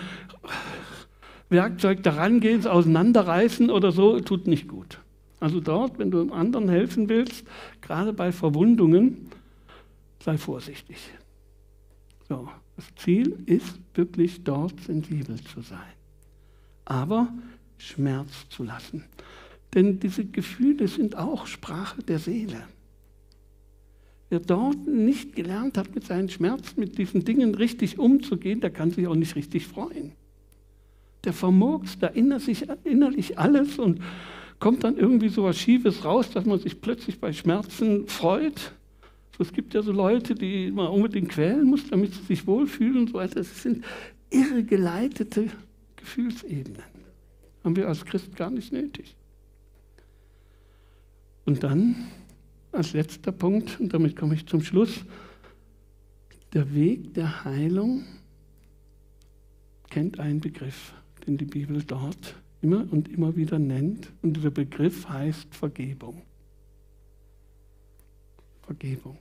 Werkzeug 1.49 2.03
daran 2.03 2.41
gehen, 2.41 2.67
auseinanderreißen 2.67 3.71
oder 3.71 3.93
so, 3.93 4.21
tut 4.21 4.47
nicht 4.47 4.69
gut. 4.69 4.99
Also 5.41 5.61
dort, 5.61 5.99
wenn 5.99 6.11
du 6.11 6.19
dem 6.19 6.33
anderen 6.33 6.69
helfen 6.69 7.09
willst, 7.09 7.47
gerade 7.81 8.13
bei 8.13 8.33
Verwundungen, 8.33 9.29
sei 10.21 10.39
vorsichtig. 10.39 10.97
So, 12.29 12.49
das 12.77 12.87
Ziel 12.97 13.39
ist 13.47 13.79
wirklich 13.95 14.43
dort 14.43 14.81
sensibel 14.81 15.37
zu 15.43 15.61
sein, 15.61 15.93
aber 16.85 17.29
Schmerz 17.77 18.49
zu 18.49 18.65
lassen. 18.65 19.05
Denn 19.75 19.99
diese 19.99 20.25
Gefühle 20.25 20.87
sind 20.89 21.17
auch 21.17 21.47
Sprache 21.47 22.03
der 22.03 22.19
Seele. 22.19 22.65
Wer 24.31 24.41
dort 24.41 24.87
nicht 24.87 25.35
gelernt 25.35 25.77
hat, 25.77 25.95
mit 25.95 26.07
seinen 26.07 26.29
Schmerzen, 26.29 26.81
mit 26.81 26.97
diesen 26.97 27.25
Dingen 27.25 27.55
richtig 27.55 27.99
umzugehen, 27.99 28.61
der 28.61 28.71
kann 28.71 28.91
sich 28.91 29.07
auch 29.07 29.15
nicht 29.15 29.37
richtig 29.37 29.67
freuen. 29.67 30.13
Der 31.25 31.33
vermurkst 31.33 32.03
da 32.03 32.09
innerlich, 32.09 32.67
innerlich 32.85 33.39
alles 33.39 33.79
und 33.79 34.01
kommt 34.61 34.85
dann 34.85 34.97
irgendwie 34.97 35.29
so 35.29 35.45
was 35.45 35.59
Schiefes 35.59 36.05
raus, 36.05 36.31
dass 36.31 36.45
man 36.47 36.59
sich 36.59 36.81
plötzlich 36.81 37.19
bei 37.19 37.33
Schmerzen 37.33 38.07
freut. 38.07 38.73
Es 39.39 39.53
gibt 39.53 39.75
ja 39.75 39.83
so 39.83 39.93
Leute, 39.93 40.35
die 40.35 40.71
man 40.71 40.87
unbedingt 40.89 41.31
quälen 41.31 41.65
muss, 41.65 41.89
damit 41.91 42.15
sie 42.15 42.23
sich 42.23 42.47
wohlfühlen 42.47 42.99
und 42.99 43.09
so 43.11 43.15
weiter. 43.15 43.37
Das 43.37 43.63
sind 43.63 43.85
irregeleitete 44.31 45.49
Gefühlsebenen. 45.97 46.83
Haben 47.65 47.77
wir 47.77 47.89
als 47.89 48.05
Christ 48.05 48.37
gar 48.37 48.51
nicht 48.51 48.73
nötig. 48.73 49.17
Und 51.45 51.63
dann 51.63 52.09
als 52.73 52.93
letzter 52.93 53.33
Punkt, 53.33 53.79
und 53.81 53.93
damit 53.93 54.17
komme 54.17 54.35
ich 54.35 54.47
zum 54.47 54.63
Schluss, 54.63 55.05
der 56.53 56.75
Weg 56.75 57.15
der 57.15 57.45
Heilung 57.45 58.05
kennt 59.91 60.19
einen 60.19 60.41
Begriff, 60.41 60.93
den 61.27 61.37
die 61.37 61.45
Bibel 61.45 61.83
dort 61.83 62.35
immer 62.63 62.87
und 62.91 63.09
immer 63.09 63.37
wieder 63.37 63.59
nennt. 63.59 64.13
Und 64.23 64.37
dieser 64.37 64.51
Begriff 64.51 65.09
heißt 65.09 65.55
Vergebung. 65.55 66.23
Vergebung. 68.63 69.19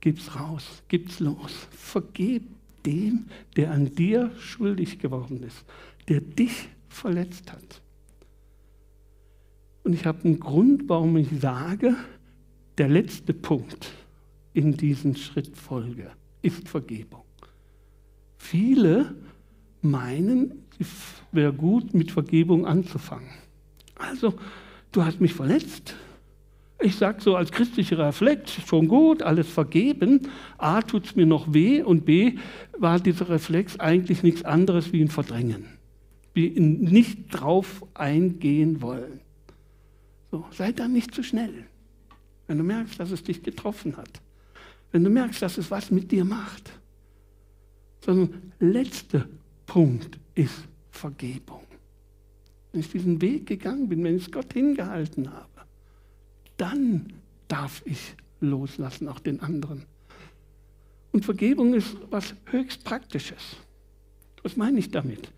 Gib's 0.00 0.34
raus, 0.38 0.82
gib's 0.88 1.20
los. 1.20 1.66
Vergeb 1.72 2.44
dem, 2.86 3.26
der 3.56 3.72
an 3.72 3.94
dir 3.94 4.30
schuldig 4.38 4.98
geworden 4.98 5.42
ist, 5.42 5.64
der 6.08 6.20
dich 6.20 6.68
verletzt 6.88 7.50
hat. 7.52 7.82
Und 9.86 9.92
ich 9.92 10.04
habe 10.04 10.24
einen 10.24 10.40
Grund, 10.40 10.88
warum 10.88 11.16
ich 11.16 11.28
sage, 11.40 11.94
der 12.76 12.88
letzte 12.88 13.32
Punkt 13.32 13.92
in 14.52 14.76
diesen 14.76 15.14
Schrittfolge 15.14 16.10
ist 16.42 16.68
Vergebung. 16.68 17.22
Viele 18.36 19.14
meinen, 19.82 20.64
es 20.80 20.88
wäre 21.30 21.52
gut, 21.52 21.94
mit 21.94 22.10
Vergebung 22.10 22.66
anzufangen. 22.66 23.30
Also, 23.94 24.34
du 24.90 25.04
hast 25.04 25.20
mich 25.20 25.34
verletzt. 25.34 25.94
Ich 26.80 26.96
sage 26.96 27.20
so 27.20 27.36
als 27.36 27.52
christlicher 27.52 27.98
Reflex, 27.98 28.54
schon 28.66 28.88
gut, 28.88 29.22
alles 29.22 29.48
vergeben. 29.48 30.22
A, 30.58 30.82
tut 30.82 31.06
es 31.06 31.14
mir 31.14 31.26
noch 31.26 31.54
weh 31.54 31.80
und 31.80 32.04
B, 32.04 32.38
war 32.76 32.98
dieser 32.98 33.28
Reflex 33.28 33.78
eigentlich 33.78 34.24
nichts 34.24 34.44
anderes 34.44 34.92
wie 34.92 35.00
ein 35.00 35.08
Verdrängen. 35.08 35.66
Wie 36.34 36.48
ein 36.48 36.80
nicht 36.80 37.28
drauf 37.30 37.84
eingehen 37.94 38.82
wollen. 38.82 39.20
So, 40.30 40.44
sei 40.50 40.72
dann 40.72 40.92
nicht 40.92 41.14
zu 41.14 41.22
schnell. 41.22 41.66
Wenn 42.46 42.58
du 42.58 42.64
merkst, 42.64 42.98
dass 42.98 43.10
es 43.10 43.22
dich 43.22 43.42
getroffen 43.42 43.96
hat. 43.96 44.20
Wenn 44.92 45.04
du 45.04 45.10
merkst, 45.10 45.42
dass 45.42 45.58
es 45.58 45.70
was 45.70 45.90
mit 45.90 46.10
dir 46.10 46.24
macht. 46.24 46.70
Sondern 48.04 48.52
letzter 48.58 49.26
Punkt 49.66 50.18
ist 50.34 50.68
Vergebung. 50.90 51.62
Wenn 52.72 52.80
ich 52.80 52.90
diesen 52.90 53.20
Weg 53.20 53.46
gegangen 53.46 53.88
bin, 53.88 54.04
wenn 54.04 54.16
ich 54.16 54.26
es 54.26 54.32
Gott 54.32 54.52
hingehalten 54.52 55.32
habe, 55.32 55.48
dann 56.56 57.12
darf 57.48 57.82
ich 57.84 58.14
loslassen, 58.40 59.08
auch 59.08 59.20
den 59.20 59.40
anderen. 59.40 59.84
Und 61.12 61.24
Vergebung 61.24 61.74
ist 61.74 61.96
was 62.10 62.34
höchst 62.46 62.84
Praktisches. 62.84 63.56
Was 64.42 64.56
meine 64.56 64.78
ich 64.78 64.90
damit? 64.90 65.32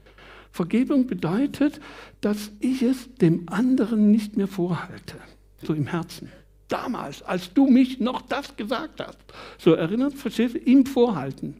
Vergebung 0.53 1.07
bedeutet, 1.07 1.81
dass 2.21 2.51
ich 2.61 2.83
es 2.83 3.15
dem 3.17 3.49
anderen 3.49 4.11
nicht 4.11 4.37
mehr 4.37 4.49
vorhalte, 4.49 5.17
so 5.63 5.75
im 5.75 5.87
Herzen. 5.87 6.31
Damals, 6.69 7.23
als 7.23 7.53
du 7.55 7.67
mich 7.67 8.01
noch 8.01 8.23
das 8.23 8.57
gesagt 8.57 9.01
hast. 9.01 9.19
So 9.59 9.73
erinnert, 9.73 10.15
verstehst 10.15 10.55
du, 10.55 10.59
ihm 10.59 10.85
vorhalten. 10.85 11.57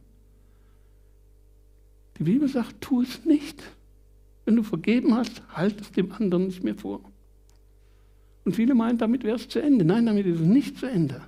Die 2.17 2.23
Bibel 2.23 2.47
sagt, 2.47 2.81
tu 2.81 3.01
es 3.01 3.25
nicht. 3.25 3.63
Wenn 4.45 4.55
du 4.55 4.63
vergeben 4.63 5.15
hast, 5.15 5.41
halt 5.53 5.79
es 5.81 5.91
dem 5.91 6.11
anderen 6.11 6.47
nicht 6.47 6.63
mehr 6.63 6.75
vor. 6.75 7.01
Und 8.45 8.55
viele 8.55 8.75
meinen, 8.75 8.97
damit 8.97 9.23
wäre 9.23 9.35
es 9.35 9.47
zu 9.47 9.59
Ende. 9.59 9.85
Nein, 9.85 10.05
damit 10.05 10.25
ist 10.25 10.39
es 10.39 10.45
nicht 10.45 10.77
zu 10.77 10.85
Ende. 10.85 11.21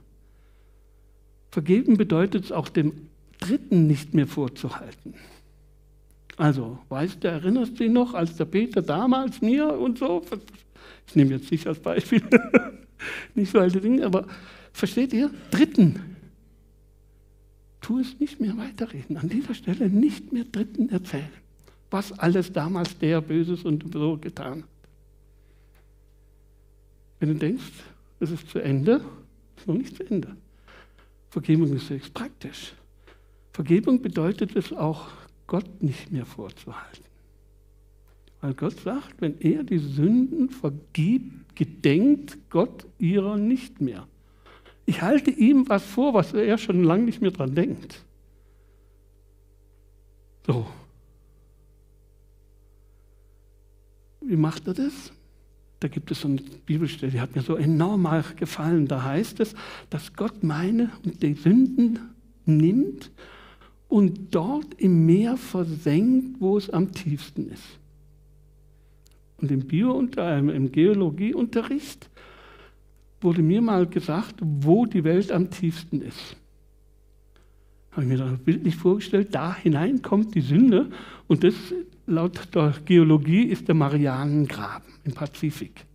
Vergeben 1.49 1.97
bedeutet 1.97 2.45
es 2.45 2.51
auch 2.51 2.69
dem 2.69 3.09
Dritten 3.39 3.87
nicht 3.87 4.13
mehr 4.13 4.27
vorzuhalten. 4.27 5.15
Also, 6.37 6.79
weißt 6.89 7.23
du, 7.23 7.27
erinnerst 7.27 7.73
du 7.73 7.83
dich 7.83 7.91
noch, 7.91 8.13
als 8.13 8.35
der 8.35 8.45
Peter 8.45 8.81
damals 8.81 9.41
mir 9.41 9.67
und 9.77 9.97
so, 9.97 10.21
ich 11.07 11.15
nehme 11.15 11.31
jetzt 11.31 11.51
nicht 11.51 11.67
als 11.67 11.79
Beispiel, 11.79 12.21
nicht 13.35 13.51
so 13.51 13.59
alte 13.59 13.81
Dinge, 13.81 14.05
aber 14.05 14.27
versteht 14.71 15.13
ihr? 15.13 15.29
Dritten, 15.51 16.15
tu 17.81 17.99
es 17.99 18.19
nicht 18.19 18.39
mehr 18.39 18.57
weiterreden, 18.57 19.17
an 19.17 19.29
dieser 19.29 19.53
Stelle 19.53 19.89
nicht 19.89 20.31
mehr 20.31 20.45
Dritten 20.45 20.89
erzählen. 20.89 21.29
was 21.91 22.17
alles 22.17 22.51
damals 22.53 22.97
der 22.97 23.19
Böses 23.19 23.63
und 23.65 23.91
so 23.91 24.17
getan 24.17 24.63
hat. 24.63 24.69
Wenn 27.19 27.29
du 27.29 27.35
denkst, 27.35 27.71
es 28.21 28.31
ist 28.31 28.49
zu 28.49 28.59
Ende, 28.59 29.01
ist 29.57 29.67
noch 29.67 29.75
nicht 29.75 29.95
zu 29.95 30.03
Ende. 30.09 30.35
Vergebung 31.29 31.73
ist 31.75 31.89
höchst 31.89 32.13
praktisch. 32.13 32.73
Vergebung 33.51 34.01
bedeutet 34.01 34.55
es 34.55 34.71
auch, 34.71 35.09
Gott 35.51 35.83
nicht 35.83 36.13
mehr 36.13 36.25
vorzuhalten. 36.25 37.03
Weil 38.39 38.53
Gott 38.53 38.79
sagt, 38.79 39.19
wenn 39.19 39.37
er 39.41 39.65
die 39.65 39.79
Sünden 39.79 40.49
vergibt, 40.49 41.57
gedenkt 41.57 42.37
Gott 42.49 42.87
ihrer 42.97 43.35
nicht 43.35 43.81
mehr. 43.81 44.07
Ich 44.85 45.01
halte 45.01 45.29
ihm 45.29 45.67
was 45.67 45.83
vor, 45.83 46.13
was 46.13 46.31
er 46.31 46.57
schon 46.57 46.85
lange 46.85 47.03
nicht 47.03 47.21
mehr 47.21 47.31
dran 47.31 47.53
denkt. 47.53 48.01
So. 50.47 50.65
Wie 54.21 54.37
macht 54.37 54.67
er 54.67 54.73
das? 54.73 55.11
Da 55.81 55.89
gibt 55.89 56.11
es 56.11 56.21
so 56.21 56.29
eine 56.29 56.41
Bibelstelle, 56.65 57.11
die 57.11 57.19
hat 57.19 57.35
mir 57.35 57.41
so 57.41 57.57
enorm 57.57 58.07
gefallen. 58.37 58.87
Da 58.87 59.03
heißt 59.03 59.41
es, 59.41 59.53
dass 59.89 60.13
Gott 60.13 60.43
meine 60.43 60.91
und 61.03 61.21
die 61.21 61.33
Sünden 61.33 61.99
nimmt 62.45 63.11
und 63.91 64.33
dort 64.33 64.73
im 64.77 65.05
Meer 65.05 65.35
versenkt, 65.35 66.39
wo 66.39 66.57
es 66.57 66.69
am 66.69 66.93
tiefsten 66.93 67.49
ist. 67.49 67.77
Und 69.35 69.51
im 69.51 69.67
Bio 69.67 69.99
im 69.99 70.71
Geologieunterricht 70.71 72.09
wurde 73.19 73.41
mir 73.41 73.61
mal 73.61 73.85
gesagt, 73.85 74.35
wo 74.41 74.85
die 74.85 75.03
Welt 75.03 75.29
am 75.33 75.49
tiefsten 75.49 76.01
ist. 76.01 76.37
Habe 77.91 78.03
ich 78.03 78.07
mir 78.07 78.17
dann 78.17 78.39
bildlich 78.39 78.77
vorgestellt, 78.77 79.35
da 79.35 79.53
hinein 79.53 80.01
kommt 80.01 80.35
die 80.35 80.41
Sünde 80.41 80.89
und 81.27 81.43
das 81.43 81.55
laut 82.07 82.47
der 82.55 82.73
Geologie 82.85 83.43
ist 83.43 83.67
der 83.67 83.75
Marianengraben 83.75 84.89
im 85.03 85.11
Pazifik. 85.11 85.85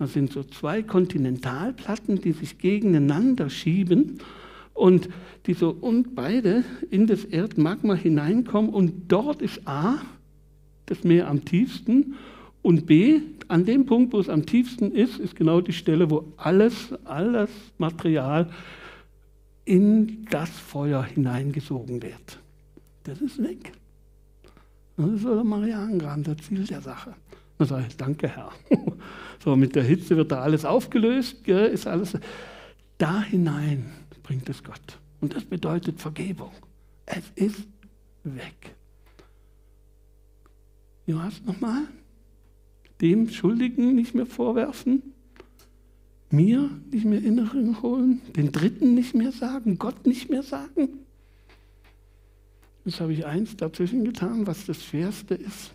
Das 0.00 0.14
sind 0.14 0.32
so 0.32 0.42
zwei 0.42 0.82
Kontinentalplatten, 0.82 2.20
die 2.20 2.32
sich 2.32 2.58
gegeneinander 2.58 3.50
schieben 3.50 4.18
und 4.74 5.08
die 5.46 5.54
so 5.54 5.70
und 5.70 6.14
beide 6.14 6.64
in 6.90 7.06
das 7.06 7.24
Erdmagma 7.24 7.94
hineinkommen 7.94 8.72
und 8.72 9.10
dort 9.10 9.42
ist 9.42 9.66
A, 9.66 9.98
das 10.86 11.04
Meer 11.04 11.28
am 11.28 11.44
tiefsten 11.44 12.14
und 12.62 12.86
B, 12.86 13.20
an 13.48 13.64
dem 13.64 13.86
Punkt, 13.86 14.12
wo 14.12 14.20
es 14.20 14.28
am 14.28 14.46
tiefsten 14.46 14.92
ist, 14.92 15.18
ist 15.18 15.34
genau 15.34 15.60
die 15.60 15.72
Stelle, 15.72 16.10
wo 16.10 16.32
alles, 16.36 16.92
alles 17.04 17.50
Material 17.78 18.50
in 19.64 20.26
das 20.30 20.50
Feuer 20.50 21.02
hineingesogen 21.02 22.02
wird. 22.02 22.38
Das 23.04 23.20
ist 23.20 23.42
weg. 23.42 23.72
Das 24.96 25.10
ist 25.10 25.22
so 25.22 25.34
der 25.34 25.44
Marianengraben, 25.44 26.22
das 26.22 26.36
Ziel 26.38 26.64
der 26.64 26.80
Sache. 26.80 27.14
Dann 27.58 27.68
sage 27.68 27.86
ich, 27.88 27.96
danke 27.96 28.28
Herr. 28.28 28.52
So, 29.42 29.56
mit 29.56 29.74
der 29.74 29.84
Hitze 29.84 30.18
wird 30.18 30.32
da 30.32 30.42
alles 30.42 30.66
aufgelöst, 30.66 31.48
ist 31.48 31.86
alles. 31.86 32.12
Da 32.98 33.22
hinein 33.22 33.86
bringt 34.30 34.48
es 34.48 34.62
Gott. 34.62 35.00
Und 35.20 35.34
das 35.34 35.44
bedeutet 35.44 36.00
Vergebung. 36.00 36.52
Es 37.04 37.24
ist 37.34 37.66
weg. 38.22 38.76
Johannes 41.04 41.42
nochmal? 41.44 41.88
dem 43.00 43.28
Schuldigen 43.28 43.94
nicht 43.94 44.14
mehr 44.14 44.26
vorwerfen, 44.26 45.02
mir 46.30 46.70
nicht 46.90 47.04
mehr 47.04 47.22
Inneren 47.22 47.82
holen, 47.82 48.20
den 48.36 48.52
Dritten 48.52 48.94
nicht 48.94 49.14
mehr 49.14 49.32
sagen, 49.32 49.78
Gott 49.78 50.06
nicht 50.06 50.30
mehr 50.30 50.42
sagen. 50.42 51.00
Jetzt 52.84 53.00
habe 53.00 53.12
ich 53.12 53.26
eins 53.26 53.56
dazwischen 53.56 54.04
getan, 54.04 54.46
was 54.46 54.66
das 54.66 54.84
Schwerste 54.84 55.34
ist, 55.34 55.72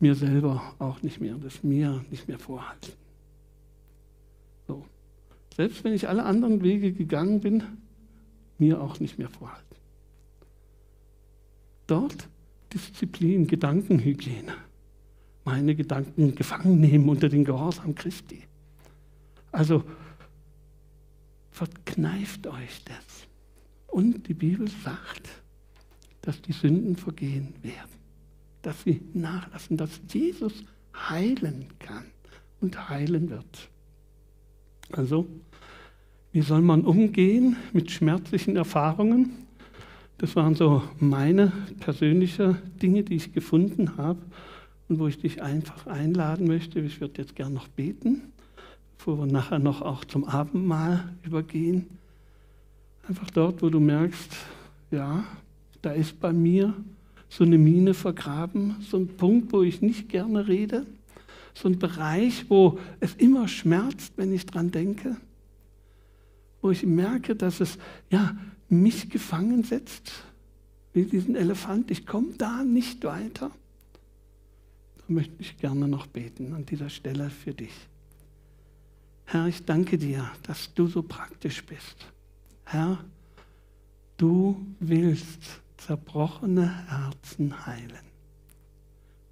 mir 0.00 0.14
selber 0.14 0.74
auch 0.78 1.02
nicht 1.02 1.20
mehr, 1.20 1.36
das 1.36 1.62
mir 1.62 2.04
nicht 2.10 2.26
mehr 2.26 2.38
vorhalten. 2.38 3.03
Selbst 5.56 5.84
wenn 5.84 5.92
ich 5.92 6.08
alle 6.08 6.24
anderen 6.24 6.62
Wege 6.62 6.92
gegangen 6.92 7.40
bin, 7.40 7.62
mir 8.58 8.80
auch 8.80 9.00
nicht 9.00 9.18
mehr 9.18 9.28
vorhalten. 9.28 9.76
Dort 11.86 12.28
Disziplin, 12.72 13.46
Gedankenhygiene 13.46 14.54
meine 15.44 15.74
Gedanken 15.74 16.34
gefangen 16.34 16.80
nehmen 16.80 17.08
unter 17.08 17.28
den 17.28 17.44
Gehorsam 17.44 17.94
Christi. 17.94 18.42
Also 19.52 19.84
verkneift 21.50 22.46
euch 22.46 22.82
das. 22.84 23.28
Und 23.86 24.26
die 24.26 24.34
Bibel 24.34 24.68
sagt, 24.82 25.42
dass 26.22 26.40
die 26.40 26.52
Sünden 26.52 26.96
vergehen 26.96 27.54
werden, 27.62 28.00
dass 28.62 28.82
sie 28.82 29.02
nachlassen, 29.12 29.76
dass 29.76 30.00
Jesus 30.10 30.64
heilen 30.94 31.66
kann 31.78 32.06
und 32.60 32.88
heilen 32.88 33.30
wird. 33.30 33.70
Also, 34.92 35.26
wie 36.32 36.42
soll 36.42 36.62
man 36.62 36.82
umgehen 36.82 37.56
mit 37.72 37.90
schmerzlichen 37.90 38.56
Erfahrungen? 38.56 39.44
Das 40.18 40.36
waren 40.36 40.54
so 40.54 40.82
meine 40.98 41.52
persönlichen 41.80 42.58
Dinge, 42.80 43.02
die 43.02 43.16
ich 43.16 43.32
gefunden 43.32 43.96
habe 43.96 44.20
und 44.88 44.98
wo 44.98 45.06
ich 45.06 45.18
dich 45.18 45.42
einfach 45.42 45.86
einladen 45.86 46.46
möchte. 46.46 46.80
Ich 46.80 47.00
würde 47.00 47.22
jetzt 47.22 47.34
gern 47.36 47.54
noch 47.54 47.68
beten, 47.68 48.22
bevor 48.96 49.18
wir 49.18 49.26
nachher 49.26 49.58
noch 49.58 49.82
auch 49.82 50.04
zum 50.04 50.24
Abendmahl 50.24 51.12
übergehen. 51.24 51.86
Einfach 53.08 53.30
dort, 53.30 53.62
wo 53.62 53.70
du 53.70 53.80
merkst, 53.80 54.36
ja, 54.90 55.24
da 55.82 55.92
ist 55.92 56.20
bei 56.20 56.32
mir 56.32 56.74
so 57.28 57.44
eine 57.44 57.58
Mine 57.58 57.94
vergraben, 57.94 58.76
so 58.80 58.96
ein 58.96 59.08
Punkt, 59.08 59.52
wo 59.52 59.62
ich 59.62 59.82
nicht 59.82 60.08
gerne 60.08 60.46
rede, 60.46 60.86
so 61.54 61.68
ein 61.68 61.78
Bereich, 61.78 62.50
wo 62.50 62.78
es 63.00 63.14
immer 63.14 63.48
schmerzt, 63.48 64.14
wenn 64.16 64.32
ich 64.32 64.46
dran 64.46 64.70
denke, 64.70 65.16
wo 66.60 66.70
ich 66.70 66.84
merke, 66.84 67.36
dass 67.36 67.60
es 67.60 67.78
ja 68.10 68.36
mich 68.68 69.10
gefangen 69.10 69.62
setzt, 69.62 70.12
wie 70.92 71.04
diesen 71.04 71.36
Elefant. 71.36 71.90
Ich 71.90 72.06
komme 72.06 72.32
da 72.36 72.64
nicht 72.64 73.04
weiter 73.04 73.50
möchte 75.08 75.34
ich 75.38 75.56
gerne 75.58 75.88
noch 75.88 76.06
beten 76.06 76.54
an 76.54 76.64
dieser 76.66 76.88
Stelle 76.88 77.30
für 77.30 77.52
dich. 77.52 77.74
Herr, 79.26 79.46
ich 79.46 79.64
danke 79.64 79.98
dir, 79.98 80.30
dass 80.42 80.72
du 80.74 80.86
so 80.86 81.02
praktisch 81.02 81.64
bist. 81.64 82.06
Herr, 82.64 83.02
du 84.16 84.64
willst 84.80 85.42
zerbrochene 85.76 86.88
Herzen 86.88 87.66
heilen. 87.66 88.13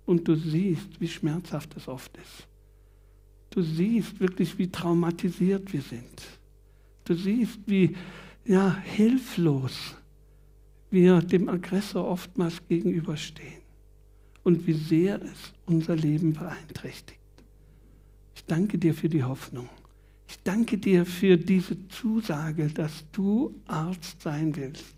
Und 0.07 0.27
du 0.27 0.35
siehst, 0.35 1.01
wie 1.01 1.09
schmerzhaft 1.09 1.77
es 1.77 1.89
oft 1.89 2.17
ist. 2.17 2.49
Du 3.51 3.63
siehst 3.63 4.19
wirklich, 4.19 4.59
wie 4.59 4.71
traumatisiert 4.71 5.73
wir 5.73 5.83
sind. 5.83 6.23
Du 7.05 7.15
siehst, 7.15 7.61
wie 7.67 7.95
ja, 8.45 8.77
hilflos 8.77 9.95
wir 10.91 11.21
dem 11.21 11.49
Aggressor 11.49 12.07
oftmals 12.07 12.67
gegenüberstehen 12.69 13.63
und 14.43 14.67
wie 14.67 14.73
sehr 14.73 15.21
es 15.23 15.53
unser 15.67 15.97
Leben 15.97 16.33
beeinträchtigt. 16.33 17.21
Ich 18.35 18.45
danke 18.45 18.79
dir 18.79 18.95
für 18.95 19.09
die 19.09 19.23
Hoffnung. 19.23 19.69
Ich 20.29 20.39
danke 20.43 20.79
dir 20.79 21.05
für 21.05 21.37
diese 21.37 21.89
Zusage, 21.89 22.69
dass 22.69 23.05
du 23.13 23.55
Arzt 23.67 24.23
sein 24.23 24.57
willst. 24.57 24.95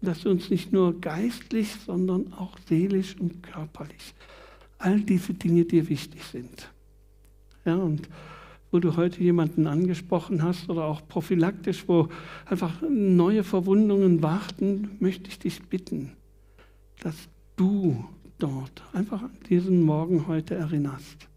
Dass 0.00 0.24
uns 0.26 0.50
nicht 0.50 0.72
nur 0.72 1.00
geistlich, 1.00 1.74
sondern 1.84 2.32
auch 2.32 2.56
seelisch 2.68 3.16
und 3.18 3.42
körperlich 3.42 4.14
all 4.78 5.00
diese 5.00 5.34
Dinge 5.34 5.64
dir 5.64 5.88
wichtig 5.88 6.22
sind. 6.24 6.70
Ja, 7.64 7.74
und 7.74 8.08
wo 8.70 8.78
du 8.78 8.96
heute 8.96 9.22
jemanden 9.22 9.66
angesprochen 9.66 10.42
hast 10.42 10.68
oder 10.68 10.84
auch 10.84 11.06
prophylaktisch, 11.08 11.84
wo 11.88 12.08
einfach 12.46 12.82
neue 12.82 13.42
Verwundungen 13.44 14.22
warten, 14.22 14.90
möchte 15.00 15.28
ich 15.28 15.38
dich 15.38 15.62
bitten, 15.64 16.12
dass 17.00 17.16
du 17.56 18.04
dort 18.38 18.82
einfach 18.92 19.22
an 19.22 19.36
diesen 19.48 19.82
Morgen 19.82 20.26
heute 20.26 20.54
erinnerst, 20.54 21.28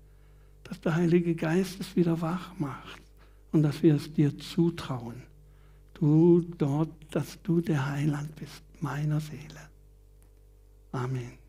dass 0.63 0.81
der 0.81 0.95
Heilige 0.95 1.35
Geist 1.35 1.79
es 1.79 1.95
wieder 1.95 2.21
wach 2.21 2.51
macht 2.59 3.01
und 3.51 3.63
dass 3.63 3.81
wir 3.81 3.95
es 3.95 4.13
dir 4.13 4.37
zutrauen. 4.37 5.23
Du 6.01 6.41
dort, 6.57 6.89
dass 7.11 7.39
du 7.43 7.61
der 7.61 7.91
Heiland 7.91 8.35
bist 8.35 8.63
meiner 8.79 9.19
Seele. 9.19 9.69
Amen. 10.91 11.40